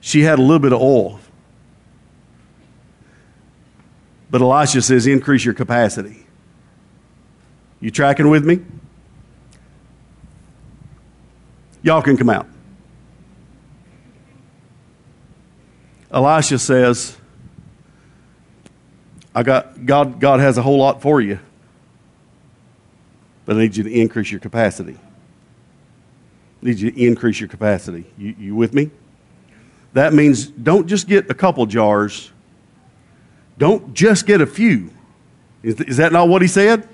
She 0.00 0.22
had 0.22 0.38
a 0.38 0.42
little 0.42 0.58
bit 0.58 0.72
of 0.72 0.80
oil 0.80 1.20
but 4.30 4.40
Elisha 4.40 4.82
says, 4.82 5.06
increase 5.06 5.44
your 5.44 5.54
capacity. 5.54 6.26
You 7.80 7.90
tracking 7.90 8.28
with 8.28 8.44
me? 8.44 8.60
Y'all 11.82 12.02
can 12.02 12.16
come 12.16 12.28
out. 12.28 12.46
Elisha 16.10 16.58
says, 16.58 17.16
I 19.34 19.42
got 19.42 19.86
God, 19.86 20.20
God 20.20 20.40
has 20.40 20.58
a 20.58 20.62
whole 20.62 20.78
lot 20.78 21.00
for 21.00 21.20
you, 21.20 21.38
but 23.46 23.56
I 23.56 23.60
need 23.60 23.76
you 23.76 23.84
to 23.84 23.92
increase 23.92 24.30
your 24.30 24.40
capacity. 24.40 24.98
I 26.62 26.66
need 26.66 26.78
you 26.78 26.90
to 26.90 27.06
increase 27.06 27.38
your 27.38 27.48
capacity. 27.48 28.04
You, 28.16 28.34
you 28.38 28.54
with 28.56 28.74
me? 28.74 28.90
That 29.92 30.12
means 30.12 30.46
don't 30.46 30.86
just 30.86 31.06
get 31.06 31.30
a 31.30 31.34
couple 31.34 31.64
jars 31.66 32.32
don't 33.58 33.92
just 33.92 34.26
get 34.26 34.40
a 34.40 34.46
few. 34.46 34.90
Is, 35.62 35.80
is 35.80 35.96
that 35.98 36.12
not 36.12 36.28
what 36.28 36.40
he 36.40 36.48
said? 36.48 36.88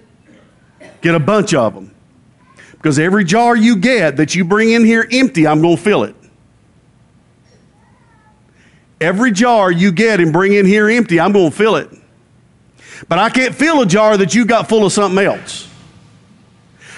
Get 1.03 1.15
a 1.15 1.21
bunch 1.21 1.55
of 1.55 1.75
them. 1.75 1.95
Because 2.73 2.99
every 2.99 3.25
jar 3.25 3.55
you 3.55 3.77
get 3.77 4.17
that 4.17 4.35
you 4.35 4.45
bring 4.45 4.71
in 4.71 4.85
here 4.85 5.07
empty, 5.11 5.47
I'm 5.47 5.63
going 5.63 5.77
to 5.77 5.83
fill 5.83 6.03
it. 6.05 6.17
Every 9.01 9.33
jar 9.33 9.71
you 9.71 9.93
get 9.93 10.21
and 10.21 10.33
bring 10.33 10.55
in 10.55 10.67
here 10.67 10.89
empty, 10.89 11.21
I'm 11.21 11.33
going 11.33 11.51
to 11.51 11.57
fill 11.57 11.77
it. 11.77 11.91
But 13.09 13.19
I 13.19 13.29
can't 13.29 13.55
fill 13.55 13.83
a 13.83 13.87
jar 13.87 14.17
that 14.17 14.35
you've 14.35 14.49
got 14.49 14.69
full 14.69 14.87
of 14.87 14.93
something 14.93 15.23
else. 15.25 15.69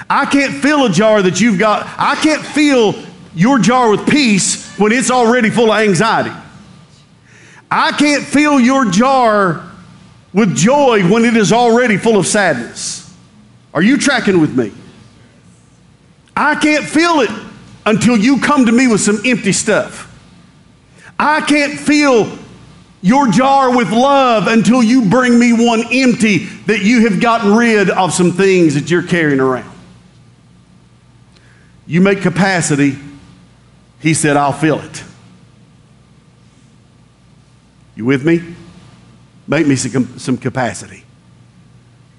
I 0.09 0.27
can't 0.27 0.55
fill 0.55 0.87
a 0.87 0.91
jar 0.91 1.23
that 1.23 1.41
you've 1.41 1.59
got, 1.59 1.87
I 1.99 2.15
can't 2.17 2.45
fill 2.45 2.95
your 3.35 3.59
jar 3.59 3.91
with 3.91 4.09
peace 4.09 4.77
when 4.79 4.93
it's 4.93 5.11
already 5.11 5.51
full 5.51 5.73
of 5.73 5.81
anxiety. 5.81 6.31
I 7.71 7.93
can't 7.93 8.25
fill 8.25 8.61
your 8.61 8.85
jar 8.91 9.69
with 10.33 10.57
joy 10.57 11.09
when 11.11 11.25
it 11.25 11.37
is 11.37 11.53
already 11.53 11.97
full 11.97 12.17
of 12.17 12.27
sadness. 12.27 13.15
Are 13.73 13.83
you 13.83 13.97
tracking 13.99 14.41
with 14.41 14.57
me? 14.57 14.73
I 16.37 16.55
can't 16.55 16.85
fill 16.85 17.21
it 17.21 17.31
until 17.85 18.17
you 18.17 18.41
come 18.41 18.67
to 18.67 18.73
me 18.73 18.87
with 18.87 19.01
some 19.01 19.19
empty 19.25 19.53
stuff. 19.53 20.13
I 21.19 21.41
can't 21.41 21.79
fill 21.79 22.31
your 23.01 23.29
jar 23.29 23.75
with 23.75 23.91
love 23.91 24.47
until 24.49 24.83
you 24.83 25.09
bring 25.09 25.39
me 25.39 25.53
one 25.53 25.85
empty 25.93 26.45
that 26.67 26.83
you 26.83 27.09
have 27.09 27.21
gotten 27.21 27.55
rid 27.55 27.89
of 27.89 28.13
some 28.13 28.33
things 28.33 28.75
that 28.75 28.91
you're 28.91 29.03
carrying 29.03 29.41
around. 29.41 29.73
You 31.87 32.01
make 32.01 32.21
capacity, 32.21 32.99
he 34.01 34.13
said, 34.13 34.37
I'll 34.37 34.53
fill 34.53 34.81
it. 34.81 35.05
You 37.97 38.05
with 38.05 38.25
me? 38.25 38.55
Make 39.49 39.67
me 39.67 39.75
some, 39.75 40.19
some 40.19 40.37
capacity. 40.37 41.05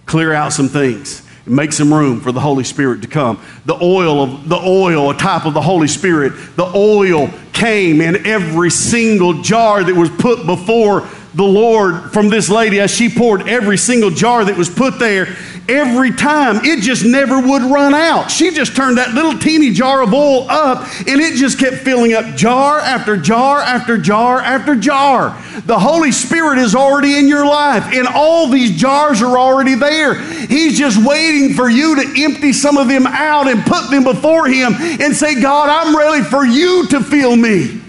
Clear 0.05 0.33
out 0.33 0.51
some 0.51 0.67
things. 0.67 1.25
And 1.45 1.55
make 1.55 1.71
some 1.71 1.93
room 1.93 2.19
for 2.19 2.31
the 2.31 2.39
Holy 2.39 2.63
Spirit 2.63 3.03
to 3.03 3.07
come. 3.07 3.41
The 3.65 3.75
oil 3.81 4.21
of 4.21 4.49
the 4.49 4.57
oil, 4.57 5.11
a 5.11 5.17
type 5.17 5.45
of 5.45 5.53
the 5.53 5.61
Holy 5.61 5.87
Spirit, 5.87 6.33
the 6.55 6.69
oil 6.75 7.29
came 7.53 8.01
in 8.01 8.25
every 8.25 8.71
single 8.71 9.41
jar 9.41 9.83
that 9.83 9.95
was 9.95 10.09
put 10.09 10.45
before 10.45 11.07
the 11.33 11.43
Lord 11.43 12.11
from 12.11 12.29
this 12.29 12.49
lady 12.49 12.79
as 12.79 12.89
she 12.89 13.09
poured 13.09 13.47
every 13.47 13.77
single 13.77 14.09
jar 14.09 14.43
that 14.43 14.57
was 14.57 14.69
put 14.69 14.97
there 14.97 15.35
every 15.69 16.12
time. 16.12 16.63
It 16.63 16.82
just 16.82 17.06
never 17.06 17.39
would 17.39 17.62
run 17.62 17.93
out. 17.93 18.32
She 18.32 18.51
just 18.51 18.75
turned 18.75 18.97
that 18.97 19.13
little 19.13 19.38
teeny 19.38 19.71
jar 19.71 20.01
of 20.01 20.13
oil 20.13 20.49
up 20.49 20.88
and 20.99 21.21
it 21.21 21.36
just 21.36 21.60
kept 21.60 21.77
filling 21.77 22.13
up 22.13 22.36
jar 22.36 22.80
after 22.80 23.17
jar 23.17 23.60
after 23.60 23.97
jar 23.97 24.39
after 24.39 24.75
jar. 24.75 25.30
The 25.65 25.77
Holy 25.77 26.12
Spirit 26.12 26.60
is 26.60 26.75
already 26.75 27.17
in 27.17 27.27
your 27.27 27.45
life 27.45 27.86
and 27.93 28.08
all 28.08 28.47
these 28.47 28.80
jars 28.80 29.21
are 29.21 29.38
already 29.38 29.75
there. 29.75 30.15
He's 30.15 30.77
just 30.77 31.03
waiting 31.06 31.53
for 31.53 31.69
you 31.69 31.95
to 31.95 32.23
empty 32.23 32.53
some 32.53 32.77
of 32.77 32.88
them 32.88 33.06
out 33.08 33.47
and 33.47 33.63
put 33.65 33.89
them 33.89 34.03
before 34.03 34.47
Him 34.47 34.73
and 34.75 35.15
say, 35.15 35.41
God, 35.41 35.69
I'm 35.69 35.95
ready 35.95 36.23
for 36.23 36.45
you 36.45 36.88
to 36.88 37.01
fill 37.01 37.36
me. 37.36 37.82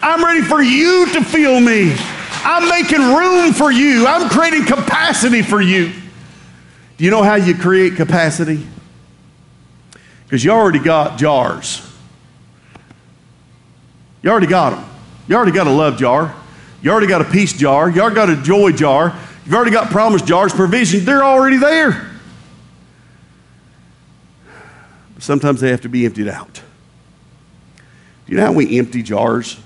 I'm 0.00 0.24
ready 0.24 0.42
for 0.42 0.62
you 0.62 1.06
to 1.12 1.24
fill 1.24 1.60
me. 1.60 1.94
I'm 2.44 2.68
making 2.68 3.00
room 3.00 3.52
for 3.52 3.72
you. 3.72 4.06
I'm 4.06 4.28
creating 4.28 4.64
capacity 4.64 5.42
for 5.42 5.60
you. 5.60 5.92
Do 6.98 7.04
you 7.04 7.10
know 7.12 7.22
how 7.22 7.36
you 7.36 7.54
create 7.54 7.94
capacity? 7.94 8.66
Because 10.24 10.44
you 10.44 10.50
already 10.50 10.80
got 10.80 11.16
jars. 11.16 11.80
You 14.20 14.30
already 14.30 14.48
got 14.48 14.70
them. 14.70 14.84
You 15.28 15.36
already 15.36 15.52
got 15.52 15.68
a 15.68 15.70
love 15.70 15.96
jar. 15.96 16.34
You 16.82 16.90
already 16.90 17.06
got 17.06 17.20
a 17.20 17.24
peace 17.24 17.52
jar. 17.52 17.88
You 17.88 18.00
already 18.00 18.16
got 18.16 18.30
a 18.30 18.36
joy 18.36 18.72
jar. 18.72 19.16
You've 19.44 19.54
already 19.54 19.70
got 19.70 19.90
promise 19.90 20.22
jars, 20.22 20.52
provision. 20.52 21.04
They're 21.04 21.24
already 21.24 21.56
there. 21.56 22.10
But 25.14 25.22
sometimes 25.22 25.60
they 25.60 25.70
have 25.70 25.82
to 25.82 25.88
be 25.88 26.04
emptied 26.04 26.28
out. 26.28 26.62
Do 28.26 28.32
you 28.32 28.38
know 28.38 28.46
how 28.46 28.52
we 28.52 28.76
empty 28.76 29.02
jars? 29.04 29.56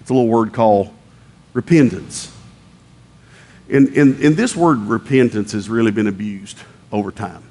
It's 0.00 0.10
a 0.10 0.14
little 0.14 0.28
word 0.28 0.52
called 0.52 0.92
repentance. 1.52 2.31
And, 3.72 3.88
and, 3.96 4.20
and 4.22 4.36
this 4.36 4.54
word 4.54 4.78
repentance 4.80 5.52
has 5.52 5.68
really 5.68 5.90
been 5.90 6.06
abused 6.06 6.58
over 6.92 7.10
time. 7.10 7.42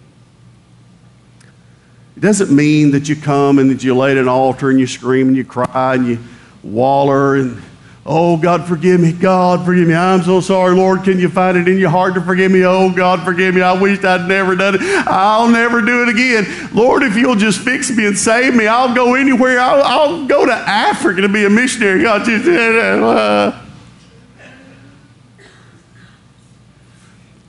It 2.16 2.20
doesn't 2.20 2.56
mean 2.56 2.92
that 2.92 3.10
you 3.10 3.16
come 3.16 3.58
and 3.58 3.72
that 3.72 3.84
you 3.84 3.96
lay 3.96 4.12
at 4.12 4.18
an 4.18 4.28
altar 4.28 4.70
and 4.70 4.80
you 4.80 4.86
scream 4.86 5.30
and 5.30 5.36
you 5.36 5.44
cry 5.44 5.96
and 5.96 6.08
you 6.08 6.20
waller 6.64 7.36
and 7.36 7.62
Oh, 8.04 8.36
God, 8.36 8.68
forgive 8.68 9.00
me. 9.00 9.12
God, 9.12 9.64
forgive 9.64 9.88
me. 9.88 9.94
I'm 9.94 10.24
so 10.24 10.42
sorry, 10.42 10.76
Lord. 10.76 11.04
Can 11.04 11.20
you 11.20 11.30
find 11.30 11.56
it 11.56 11.68
in 11.68 11.78
your 11.78 11.92
heart 11.92 12.16
to 12.16 12.22
forgive 12.22 12.52
me? 12.52 12.66
Oh, 12.66 12.92
God, 12.92 13.24
forgive 13.24 13.54
me. 13.54 13.62
I 13.62 13.80
wish 13.80 14.04
I'd 14.04 14.28
never 14.28 14.56
done 14.56 14.76
it. 14.76 14.82
I'll 14.82 15.48
never 15.48 15.82
do 15.82 16.02
it 16.02 16.10
again. 16.10 16.70
Lord, 16.74 17.04
if 17.04 17.16
you'll 17.16 17.36
just 17.36 17.60
fix 17.60 17.96
me 17.96 18.08
and 18.08 18.18
save 18.18 18.56
me, 18.56 18.66
I'll 18.66 18.96
go 18.96 19.14
anywhere. 19.14 19.60
I'll, 19.60 19.84
I'll 19.84 20.26
go 20.26 20.48
to 20.48 20.52
Africa 20.52 21.22
to 21.22 21.30
be 21.30 21.46
a 21.46 21.50
missionary. 21.50 22.02
God, 22.02 22.26
just, 22.26 22.48
uh, 22.48 23.61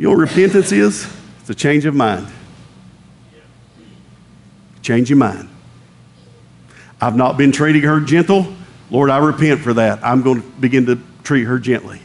you 0.03 0.09
know 0.09 0.15
repentance 0.15 0.73
is? 0.73 1.07
It's 1.39 1.51
a 1.51 1.55
change 1.55 1.85
of 1.85 1.95
mind. 1.95 2.27
Change 4.83 5.09
your 5.09 5.17
mind. 5.17 5.49
I've 7.01 7.15
not 7.15 7.39
been 7.39 7.53
treating 7.53 7.83
her 7.83 8.01
gentle. 8.01 8.53
Lord, 8.91 9.11
I 9.11 9.19
repent 9.19 9.61
for 9.61 9.75
that. 9.75 10.05
I'm 10.05 10.23
going 10.23 10.43
to 10.43 10.49
begin 10.59 10.87
to 10.87 10.99
treat 11.23 11.45
her 11.45 11.61
gently. 11.61 12.01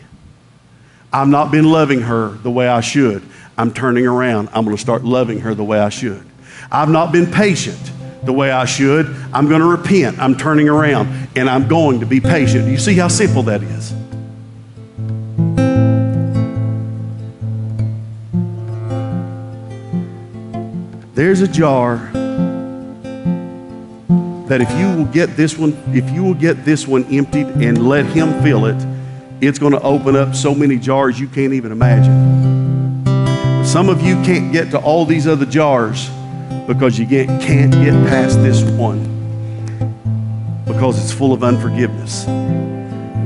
I've 1.12 1.28
not 1.28 1.50
been 1.50 1.72
loving 1.72 2.02
her 2.02 2.30
the 2.30 2.52
way 2.52 2.68
I 2.68 2.82
should. 2.82 3.24
I'm 3.58 3.74
turning 3.74 4.06
around. 4.06 4.50
I'm 4.54 4.64
going 4.64 4.78
to 4.78 4.82
start 4.82 5.04
loving 5.04 5.40
her 5.40 5.56
the 5.56 5.64
way 5.64 5.80
I 5.80 5.90
should. 5.90 6.24
I've 6.72 6.90
not 6.90 7.12
been 7.12 7.32
patient 7.32 7.92
the 8.22 8.34
way 8.34 8.52
I 8.52 8.66
should. 8.66 9.08
I'm 9.34 9.50
going 9.50 9.62
to 9.62 9.68
repent. 9.68 10.20
I'm 10.20 10.38
turning 10.38 10.70
around 10.70 11.30
and 11.36 11.50
I'm 11.50 11.68
going 11.68 12.02
to 12.02 12.06
be 12.06 12.20
patient. 12.20 12.68
You 12.68 12.78
see 12.78 12.94
how 12.94 13.08
simple 13.08 13.42
that 13.44 13.64
is? 13.64 13.92
There's 21.18 21.42
a 21.42 21.48
jar 21.48 21.98
that 24.46 24.62
if 24.62 24.70
you 24.74 24.96
will 24.96 25.12
get 25.12 25.36
this 25.36 25.58
one, 25.58 25.76
if 25.88 26.08
you 26.12 26.24
will 26.24 26.36
get 26.36 26.64
this 26.64 26.88
one 26.88 27.06
emptied 27.06 27.48
and 27.48 27.90
let 27.90 28.06
him 28.06 28.40
fill 28.44 28.68
it, 28.68 28.78
it's 29.42 29.58
going 29.58 29.72
to 29.72 29.82
open 29.82 30.16
up 30.16 30.36
so 30.36 30.54
many 30.54 30.78
jars 30.78 31.20
you 31.20 31.28
can't 31.28 31.54
even 31.54 31.72
imagine. 31.72 33.04
Some 33.66 33.90
of 33.90 34.04
you 34.04 34.14
can't 34.18 34.54
get 34.54 34.70
to 34.70 34.78
all 34.78 35.06
these 35.06 35.26
other 35.26 35.48
jars 35.48 36.08
because 36.68 37.00
you 37.00 37.08
get, 37.08 37.26
can't 37.42 37.72
get 37.72 37.94
past 38.08 38.38
this 38.44 38.62
one 38.62 39.02
because 40.68 41.04
it's 41.04 41.12
full 41.12 41.34
of 41.34 41.44
unforgiveness, 41.44 42.26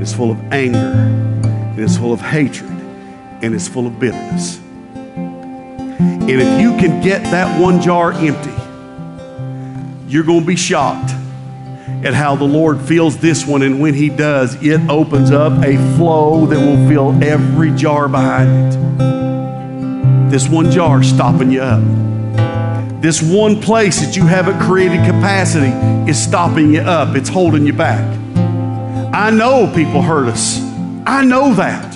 it's 0.00 0.14
full 0.14 0.30
of 0.30 0.38
anger, 0.50 0.94
it's 1.76 1.98
full 1.98 2.14
of 2.14 2.22
hatred, 2.22 2.70
and 3.42 3.54
it's 3.54 3.68
full 3.68 3.86
of 3.86 4.00
bitterness. 4.00 4.62
And 6.22 6.40
if 6.40 6.60
you 6.60 6.76
can 6.76 7.02
get 7.02 7.22
that 7.24 7.60
one 7.60 7.80
jar 7.80 8.12
empty, 8.12 8.54
you're 10.06 10.24
going 10.24 10.40
to 10.40 10.46
be 10.46 10.56
shocked 10.56 11.10
at 12.04 12.14
how 12.14 12.36
the 12.36 12.44
Lord 12.44 12.80
fills 12.80 13.18
this 13.18 13.46
one. 13.46 13.62
And 13.62 13.80
when 13.80 13.94
He 13.94 14.08
does, 14.08 14.54
it 14.62 14.80
opens 14.88 15.30
up 15.30 15.52
a 15.64 15.76
flow 15.96 16.46
that 16.46 16.58
will 16.58 16.88
fill 16.88 17.22
every 17.22 17.72
jar 17.72 18.08
behind 18.08 18.72
it. 18.72 20.30
This 20.30 20.48
one 20.48 20.70
jar 20.70 21.02
stopping 21.02 21.50
you 21.50 21.60
up. 21.60 21.82
This 23.02 23.20
one 23.20 23.60
place 23.60 24.00
that 24.00 24.16
you 24.16 24.24
haven't 24.26 24.60
created 24.60 25.04
capacity 25.04 25.72
is 26.10 26.22
stopping 26.22 26.72
you 26.72 26.80
up, 26.80 27.16
it's 27.16 27.28
holding 27.28 27.66
you 27.66 27.72
back. 27.72 28.00
I 29.12 29.30
know 29.30 29.70
people 29.74 30.02
hurt 30.02 30.28
us. 30.28 30.60
I 31.04 31.24
know 31.24 31.52
that. 31.54 31.91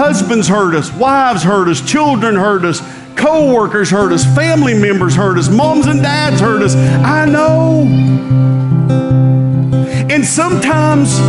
Husbands 0.00 0.48
hurt 0.48 0.74
us, 0.74 0.90
wives 0.94 1.42
hurt 1.42 1.68
us, 1.68 1.82
children 1.82 2.34
hurt 2.34 2.64
us, 2.64 2.80
Co-workers 3.16 3.90
hurt 3.90 4.12
us, 4.12 4.24
family 4.34 4.72
members 4.72 5.14
hurt 5.14 5.36
us, 5.36 5.50
moms 5.50 5.84
and 5.84 6.00
dads 6.00 6.40
hurt 6.40 6.62
us. 6.62 6.74
I 6.74 7.26
know. 7.26 7.82
And 10.10 10.24
sometimes 10.24 11.20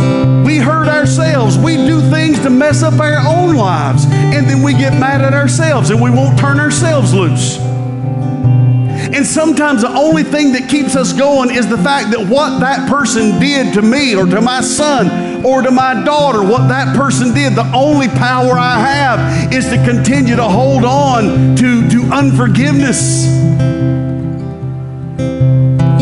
we 0.46 0.56
hurt 0.56 0.88
ourselves. 0.88 1.58
We 1.58 1.76
do 1.76 2.00
things 2.10 2.38
to 2.40 2.48
mess 2.48 2.82
up 2.82 2.98
our 2.98 3.18
own 3.18 3.56
lives. 3.56 4.06
And 4.06 4.48
then 4.48 4.62
we 4.62 4.72
get 4.72 4.98
mad 4.98 5.20
at 5.20 5.34
ourselves 5.34 5.90
and 5.90 6.00
we 6.00 6.08
won't 6.08 6.38
turn 6.38 6.58
ourselves 6.58 7.12
loose. 7.12 7.58
And 7.58 9.26
sometimes 9.26 9.82
the 9.82 9.90
only 9.90 10.22
thing 10.22 10.52
that 10.52 10.70
keeps 10.70 10.96
us 10.96 11.12
going 11.12 11.50
is 11.50 11.68
the 11.68 11.76
fact 11.76 12.10
that 12.12 12.26
what 12.26 12.60
that 12.60 12.88
person 12.88 13.38
did 13.38 13.74
to 13.74 13.82
me 13.82 14.16
or 14.16 14.24
to 14.24 14.40
my 14.40 14.62
son 14.62 15.31
or 15.44 15.62
to 15.62 15.70
my 15.70 16.04
daughter, 16.04 16.42
what 16.42 16.68
that 16.68 16.96
person 16.96 17.34
did, 17.34 17.54
the 17.54 17.70
only 17.74 18.08
power 18.08 18.58
I 18.58 18.78
have 18.78 19.52
is 19.52 19.68
to 19.70 19.76
continue 19.84 20.36
to 20.36 20.44
hold 20.44 20.84
on 20.84 21.56
to, 21.56 21.88
to 21.90 22.02
unforgiveness. 22.12 23.26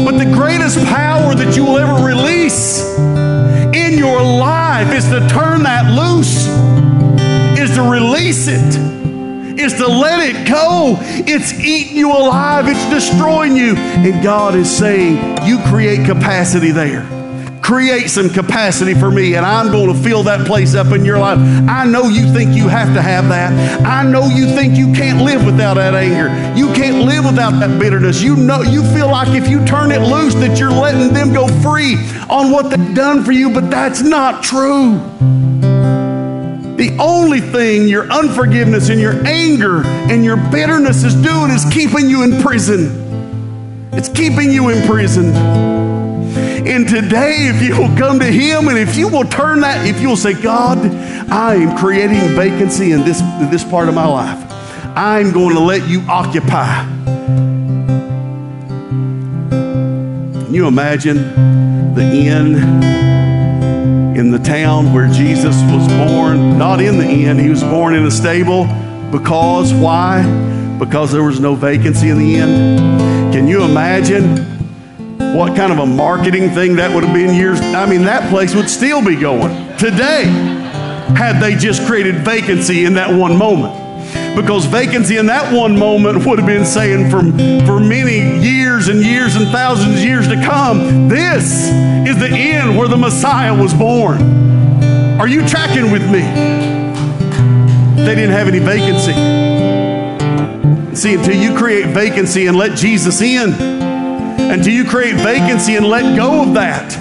But 0.04 0.18
the 0.18 0.30
greatest 0.32 0.84
power 0.86 1.34
that 1.34 1.56
you 1.56 1.64
will 1.64 1.78
ever 1.78 2.04
release 2.04 2.98
in 3.74 3.98
your 3.98 4.22
life 4.22 4.92
is 4.92 5.04
to 5.06 5.26
turn 5.28 5.62
that 5.62 5.90
loose, 5.94 6.46
is 7.58 7.74
to 7.76 7.82
release 7.82 8.48
it 8.48 8.90
is 9.60 9.74
to 9.74 9.86
let 9.86 10.20
it 10.20 10.48
go. 10.48 10.96
It's 11.00 11.52
eating 11.52 11.96
you 11.96 12.10
alive, 12.10 12.66
it's 12.66 12.88
destroying 12.88 13.56
you. 13.56 13.76
And 13.76 14.22
God 14.22 14.54
is 14.54 14.74
saying, 14.74 15.46
You 15.46 15.58
create 15.66 16.06
capacity 16.06 16.70
there. 16.70 17.19
Create 17.70 18.10
some 18.10 18.28
capacity 18.28 18.94
for 18.94 19.12
me, 19.12 19.36
and 19.36 19.46
I'm 19.46 19.70
going 19.70 19.94
to 19.94 20.02
fill 20.02 20.24
that 20.24 20.44
place 20.44 20.74
up 20.74 20.88
in 20.88 21.04
your 21.04 21.20
life. 21.20 21.38
I 21.68 21.86
know 21.86 22.08
you 22.08 22.32
think 22.32 22.56
you 22.56 22.66
have 22.66 22.92
to 22.94 23.00
have 23.00 23.28
that. 23.28 23.86
I 23.86 24.02
know 24.02 24.26
you 24.26 24.46
think 24.46 24.76
you 24.76 24.92
can't 24.92 25.22
live 25.22 25.46
without 25.46 25.74
that 25.74 25.94
anger. 25.94 26.26
You 26.58 26.66
can't 26.72 27.06
live 27.06 27.24
without 27.24 27.60
that 27.60 27.78
bitterness. 27.78 28.20
You 28.20 28.34
know 28.34 28.62
you 28.62 28.82
feel 28.92 29.08
like 29.08 29.28
if 29.40 29.48
you 29.48 29.64
turn 29.66 29.92
it 29.92 30.00
loose 30.00 30.34
that 30.34 30.58
you're 30.58 30.72
letting 30.72 31.14
them 31.14 31.32
go 31.32 31.46
free 31.62 31.94
on 32.28 32.50
what 32.50 32.70
they've 32.70 32.92
done 32.92 33.22
for 33.22 33.30
you, 33.30 33.50
but 33.50 33.70
that's 33.70 34.02
not 34.02 34.42
true. 34.42 34.94
The 36.76 36.96
only 36.98 37.40
thing 37.40 37.86
your 37.86 38.10
unforgiveness 38.10 38.88
and 38.88 39.00
your 39.00 39.24
anger 39.24 39.86
and 39.86 40.24
your 40.24 40.38
bitterness 40.50 41.04
is 41.04 41.14
doing 41.14 41.52
is 41.52 41.64
keeping 41.72 42.10
you 42.10 42.24
in 42.24 42.42
prison. 42.42 43.88
It's 43.92 44.08
keeping 44.08 44.50
you 44.50 44.70
in 44.70 44.84
prison. 44.88 45.99
And 46.36 46.88
today, 46.88 47.48
if 47.48 47.62
you 47.62 47.76
will 47.76 47.96
come 47.96 48.18
to 48.20 48.26
Him 48.26 48.68
and 48.68 48.78
if 48.78 48.96
you 48.96 49.08
will 49.08 49.24
turn 49.24 49.60
that, 49.60 49.86
if 49.86 50.00
you 50.00 50.08
will 50.08 50.16
say, 50.16 50.34
God, 50.34 50.78
I 51.30 51.56
am 51.56 51.76
creating 51.76 52.18
vacancy 52.36 52.92
in 52.92 53.00
this, 53.00 53.20
in 53.20 53.50
this 53.50 53.64
part 53.64 53.88
of 53.88 53.94
my 53.94 54.06
life, 54.06 54.38
I'm 54.96 55.32
going 55.32 55.54
to 55.54 55.60
let 55.60 55.88
you 55.88 56.02
occupy. 56.02 56.84
Can 59.50 60.54
you 60.54 60.66
imagine 60.66 61.94
the 61.94 62.02
inn? 62.02 63.00
in 64.20 64.30
the 64.30 64.38
town 64.38 64.92
where 64.92 65.08
Jesus 65.08 65.54
was 65.72 65.88
born, 65.88 66.58
not 66.58 66.80
in 66.80 66.98
the 66.98 67.08
inn, 67.08 67.38
he 67.38 67.48
was 67.48 67.62
born 67.62 67.94
in 67.94 68.04
a 68.04 68.10
stable. 68.10 68.66
Because, 69.10 69.72
why? 69.72 70.22
Because 70.78 71.10
there 71.10 71.22
was 71.22 71.40
no 71.40 71.54
vacancy 71.54 72.10
in 72.10 72.18
the 72.18 72.34
inn. 72.34 73.32
Can 73.32 73.48
you 73.48 73.62
imagine 73.62 74.59
what 75.36 75.56
kind 75.56 75.72
of 75.72 75.78
a 75.78 75.86
marketing 75.86 76.50
thing 76.50 76.76
that 76.76 76.94
would 76.94 77.04
have 77.04 77.14
been 77.14 77.34
years? 77.34 77.60
I 77.60 77.86
mean, 77.86 78.02
that 78.04 78.30
place 78.30 78.54
would 78.54 78.68
still 78.68 79.04
be 79.04 79.16
going 79.16 79.52
today 79.76 80.24
had 81.16 81.40
they 81.40 81.54
just 81.54 81.86
created 81.86 82.16
vacancy 82.24 82.84
in 82.84 82.94
that 82.94 83.12
one 83.12 83.36
moment 83.36 83.74
because 84.34 84.64
vacancy 84.64 85.16
in 85.16 85.26
that 85.26 85.52
one 85.52 85.78
moment 85.78 86.24
would 86.24 86.38
have 86.38 86.46
been 86.46 86.64
saying 86.64 87.10
for, 87.10 87.20
for 87.66 87.80
many 87.80 88.42
years 88.44 88.88
and 88.88 89.04
years 89.04 89.36
and 89.36 89.46
thousands 89.48 89.96
of 89.96 90.04
years 90.04 90.28
to 90.28 90.36
come, 90.36 91.08
this 91.08 91.68
is 92.08 92.18
the 92.18 92.28
end 92.30 92.76
where 92.76 92.88
the 92.88 92.96
Messiah 92.96 93.54
was 93.54 93.74
born. 93.74 94.20
Are 95.20 95.28
you 95.28 95.46
tracking 95.46 95.90
with 95.90 96.02
me? 96.10 96.20
They 98.02 98.14
didn't 98.14 98.30
have 98.30 98.48
any 98.48 98.60
vacancy. 98.60 99.12
See, 100.96 101.14
until 101.14 101.36
you 101.36 101.56
create 101.56 101.86
vacancy 101.86 102.46
and 102.46 102.56
let 102.56 102.76
Jesus 102.76 103.20
in, 103.20 103.50
until 104.52 104.72
you 104.72 104.84
create 104.84 105.16
vacancy 105.16 105.76
and 105.76 105.86
let 105.86 106.16
go 106.16 106.42
of 106.42 106.54
that, 106.54 106.96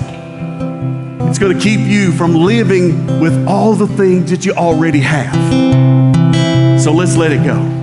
it's 1.29 1.39
going 1.39 1.57
to 1.57 1.63
keep 1.63 1.81
you 1.81 2.11
from 2.11 2.33
living 2.33 3.19
with 3.19 3.47
all 3.47 3.73
the 3.73 3.87
things 3.87 4.31
that 4.31 4.45
you 4.45 4.53
already 4.53 4.99
have. 4.99 5.33
So 6.81 6.91
let's 6.91 7.15
let 7.15 7.31
it 7.31 7.43
go. 7.43 7.79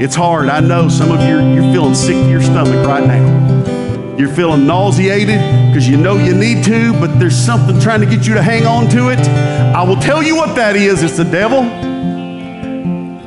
It's 0.00 0.14
hard. 0.14 0.48
I 0.48 0.60
know 0.60 0.88
some 0.88 1.10
of 1.10 1.20
you, 1.20 1.38
you're 1.54 1.72
feeling 1.72 1.94
sick 1.94 2.16
to 2.16 2.28
your 2.28 2.42
stomach 2.42 2.86
right 2.86 3.06
now. 3.06 4.16
You're 4.16 4.34
feeling 4.34 4.66
nauseated 4.66 5.38
because 5.68 5.88
you 5.88 5.96
know 5.96 6.16
you 6.16 6.34
need 6.34 6.64
to, 6.64 6.92
but 6.94 7.18
there's 7.18 7.36
something 7.36 7.80
trying 7.80 8.00
to 8.00 8.06
get 8.06 8.26
you 8.26 8.34
to 8.34 8.42
hang 8.42 8.66
on 8.66 8.88
to 8.90 9.08
it. 9.08 9.18
I 9.18 9.82
will 9.82 9.96
tell 9.96 10.22
you 10.22 10.36
what 10.36 10.54
that 10.56 10.76
is 10.76 11.02
it's 11.02 11.16
the 11.16 11.24
devil. 11.24 11.62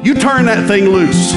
You 0.05 0.13
turn 0.13 0.45
that 0.45 0.67
thing 0.67 0.85
loose. 0.85 1.33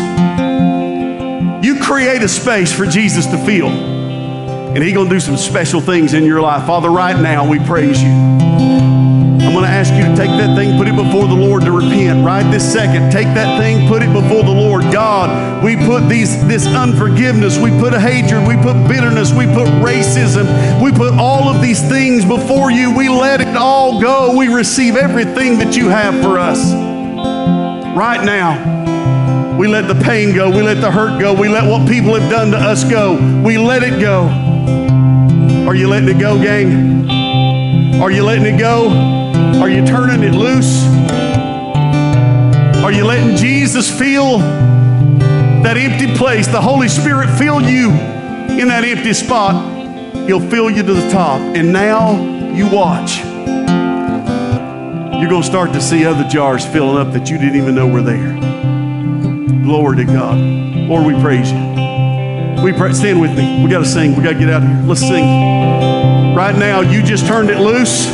You 1.63 1.81
create 1.81 2.23
a 2.23 2.29
space 2.29 2.73
for 2.73 2.87
Jesus 2.87 3.27
to 3.27 3.39
fill. 3.39 3.69
And 3.69 4.85
He's 4.85 4.95
going 4.95 5.09
to 5.09 5.15
do 5.15 5.21
some 5.21 5.37
special 5.37 5.81
things 5.81 6.15
in 6.15 6.25
your 6.25 6.41
life. 6.41 6.67
Father, 6.67 6.91
right 6.91 7.19
now 7.21 7.49
we 7.49 7.59
praise 7.59 8.03
you. 8.03 8.09
I'm 8.09 9.55
going 9.55 9.65
to 9.65 9.71
ask 9.71 9.93
you 9.95 10.03
to 10.03 10.15
take 10.15 10.31
that 10.39 10.55
thing, 10.57 10.77
put 10.77 10.89
it 10.89 10.95
before 10.95 11.27
the 11.27 11.35
Lord 11.35 11.63
to 11.63 11.73
repent 11.73 12.25
right 12.25 12.49
this 12.53 12.71
second. 12.71 13.11
Take 13.11 13.27
that 13.29 13.59
thing, 13.59 13.89
put 13.89 14.03
it 14.03 14.13
before 14.13 14.45
the 14.45 14.53
Lord. 14.53 14.83
God, 14.93 15.65
we 15.65 15.75
put 15.75 16.09
these 16.09 16.47
this 16.47 16.67
unforgiveness, 16.67 17.59
we 17.59 17.71
put 17.71 17.95
a 17.95 17.99
hatred, 17.99 18.47
we 18.47 18.57
put 18.57 18.77
bitterness, 18.87 19.33
we 19.33 19.47
put 19.47 19.67
racism, 19.81 20.83
we 20.83 20.93
put 20.93 21.15
all 21.15 21.49
of 21.49 21.63
these 21.63 21.81
things 21.89 22.25
before 22.25 22.71
you. 22.71 22.95
We 22.95 23.09
let 23.09 23.41
it 23.41 23.57
all 23.57 24.01
go. 24.01 24.37
We 24.37 24.49
receive 24.49 24.97
everything 24.97 25.59
that 25.61 25.77
you 25.77 25.89
have 25.89 26.23
for 26.23 26.39
us. 26.39 26.73
Right 27.97 28.23
now, 28.23 28.78
we 29.59 29.67
let 29.67 29.89
the 29.89 30.01
pain 30.05 30.33
go. 30.35 30.49
We 30.49 30.63
let 30.63 30.81
the 30.81 30.89
hurt 30.89 31.19
go. 31.21 31.35
We 31.35 31.49
let 31.49 31.69
what 31.69 31.89
people 31.89 32.15
have 32.15 32.31
done 32.31 32.53
to 32.53 32.57
us 32.57 32.85
go. 32.89 33.17
We 33.43 33.59
let 33.59 33.83
it 33.83 34.01
go. 34.01 34.29
Are 35.69 35.75
you 35.75 35.89
letting 35.89 36.09
it 36.09 36.21
go, 36.21 36.41
gang? 36.41 37.11
Are 38.01 38.13
you 38.13 38.23
letting 38.23 38.55
it 38.55 38.57
go? 38.57 38.89
Are 39.61 39.69
you 39.69 39.85
turning 39.85 40.23
it 40.23 40.33
loose? 40.33 40.85
Are 42.85 42.93
you 42.93 43.05
letting 43.05 43.37
Jesus 43.37 43.91
feel 43.91 44.39
that 44.39 45.77
empty 45.77 46.17
place, 46.17 46.47
the 46.47 46.61
Holy 46.61 46.87
Spirit 46.87 47.29
fill 47.37 47.61
you 47.61 47.91
in 47.91 48.69
that 48.69 48.85
empty 48.85 49.13
spot? 49.13 50.15
He'll 50.29 50.49
fill 50.49 50.71
you 50.71 50.85
to 50.85 50.95
the 50.95 51.11
top. 51.11 51.41
And 51.41 51.73
now 51.73 52.13
you 52.55 52.71
watch. 52.71 53.19
You're 55.21 55.29
going 55.29 55.43
to 55.43 55.49
start 55.49 55.73
to 55.73 55.81
see 55.81 56.05
other 56.07 56.29
jars 56.29 56.65
filling 56.65 56.97
up 56.97 57.13
that 57.13 57.29
you 57.29 57.39
didn't 57.39 57.57
even 57.57 57.75
know 57.75 57.89
were 57.89 58.03
there. 58.03 58.48
Glory 59.69 59.99
to 59.99 60.05
God. 60.07 60.39
Lord, 60.39 61.05
we 61.05 61.13
praise 61.21 61.53
you. 61.53 61.59
We 62.65 62.73
pray, 62.73 62.95
stand 62.95 63.21
with 63.21 63.37
me. 63.37 63.63
We 63.63 63.69
got 63.69 63.81
to 63.81 63.85
sing. 63.85 64.17
We 64.17 64.23
got 64.23 64.33
to 64.33 64.39
get 64.39 64.49
out 64.49 64.63
of 64.63 64.69
here. 64.69 64.83
Let's 64.87 65.03
sing. 65.03 66.35
Right 66.35 66.57
now, 66.57 66.81
you 66.81 67.03
just 67.03 67.27
turned 67.27 67.51
it 67.51 67.59
loose. 67.59 68.07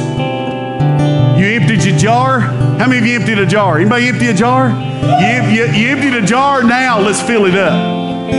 You 1.38 1.46
emptied 1.54 1.84
your 1.84 1.96
jar. 1.96 2.40
How 2.40 2.88
many 2.88 2.98
of 2.98 3.06
you 3.06 3.14
emptied 3.14 3.38
a 3.38 3.46
jar? 3.46 3.78
Anybody 3.78 4.08
empty 4.08 4.26
a 4.26 4.34
jar? 4.34 4.70
You, 4.70 5.48
you, 5.48 5.66
you 5.72 5.88
emptied 5.90 6.14
a 6.14 6.26
jar. 6.26 6.64
Now 6.64 6.98
let's 6.98 7.22
fill 7.22 7.46
it 7.46 7.54
up. 7.54 7.72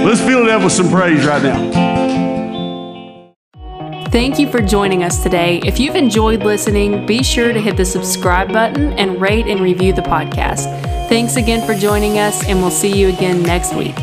Let's 0.05 0.19
fill 0.19 0.43
it 0.43 0.49
up 0.49 0.61
with 0.61 0.73
some 0.73 0.89
praise 0.89 1.25
right 1.25 1.41
now. 1.41 1.85
Thank 4.09 4.39
you 4.39 4.51
for 4.51 4.61
joining 4.61 5.05
us 5.05 5.23
today. 5.23 5.61
If 5.63 5.79
you've 5.79 5.95
enjoyed 5.95 6.43
listening, 6.43 7.05
be 7.05 7.23
sure 7.23 7.53
to 7.53 7.61
hit 7.61 7.77
the 7.77 7.85
subscribe 7.85 8.51
button 8.51 8.91
and 8.99 9.21
rate 9.21 9.47
and 9.47 9.61
review 9.61 9.93
the 9.93 10.01
podcast. 10.01 10.94
Thanks 11.07 11.35
again 11.35 11.65
for 11.65 11.75
joining 11.75 12.17
us, 12.17 12.47
and 12.47 12.59
we'll 12.61 12.71
see 12.71 12.91
you 12.91 13.09
again 13.09 13.43
next 13.43 13.75
week. 13.75 13.95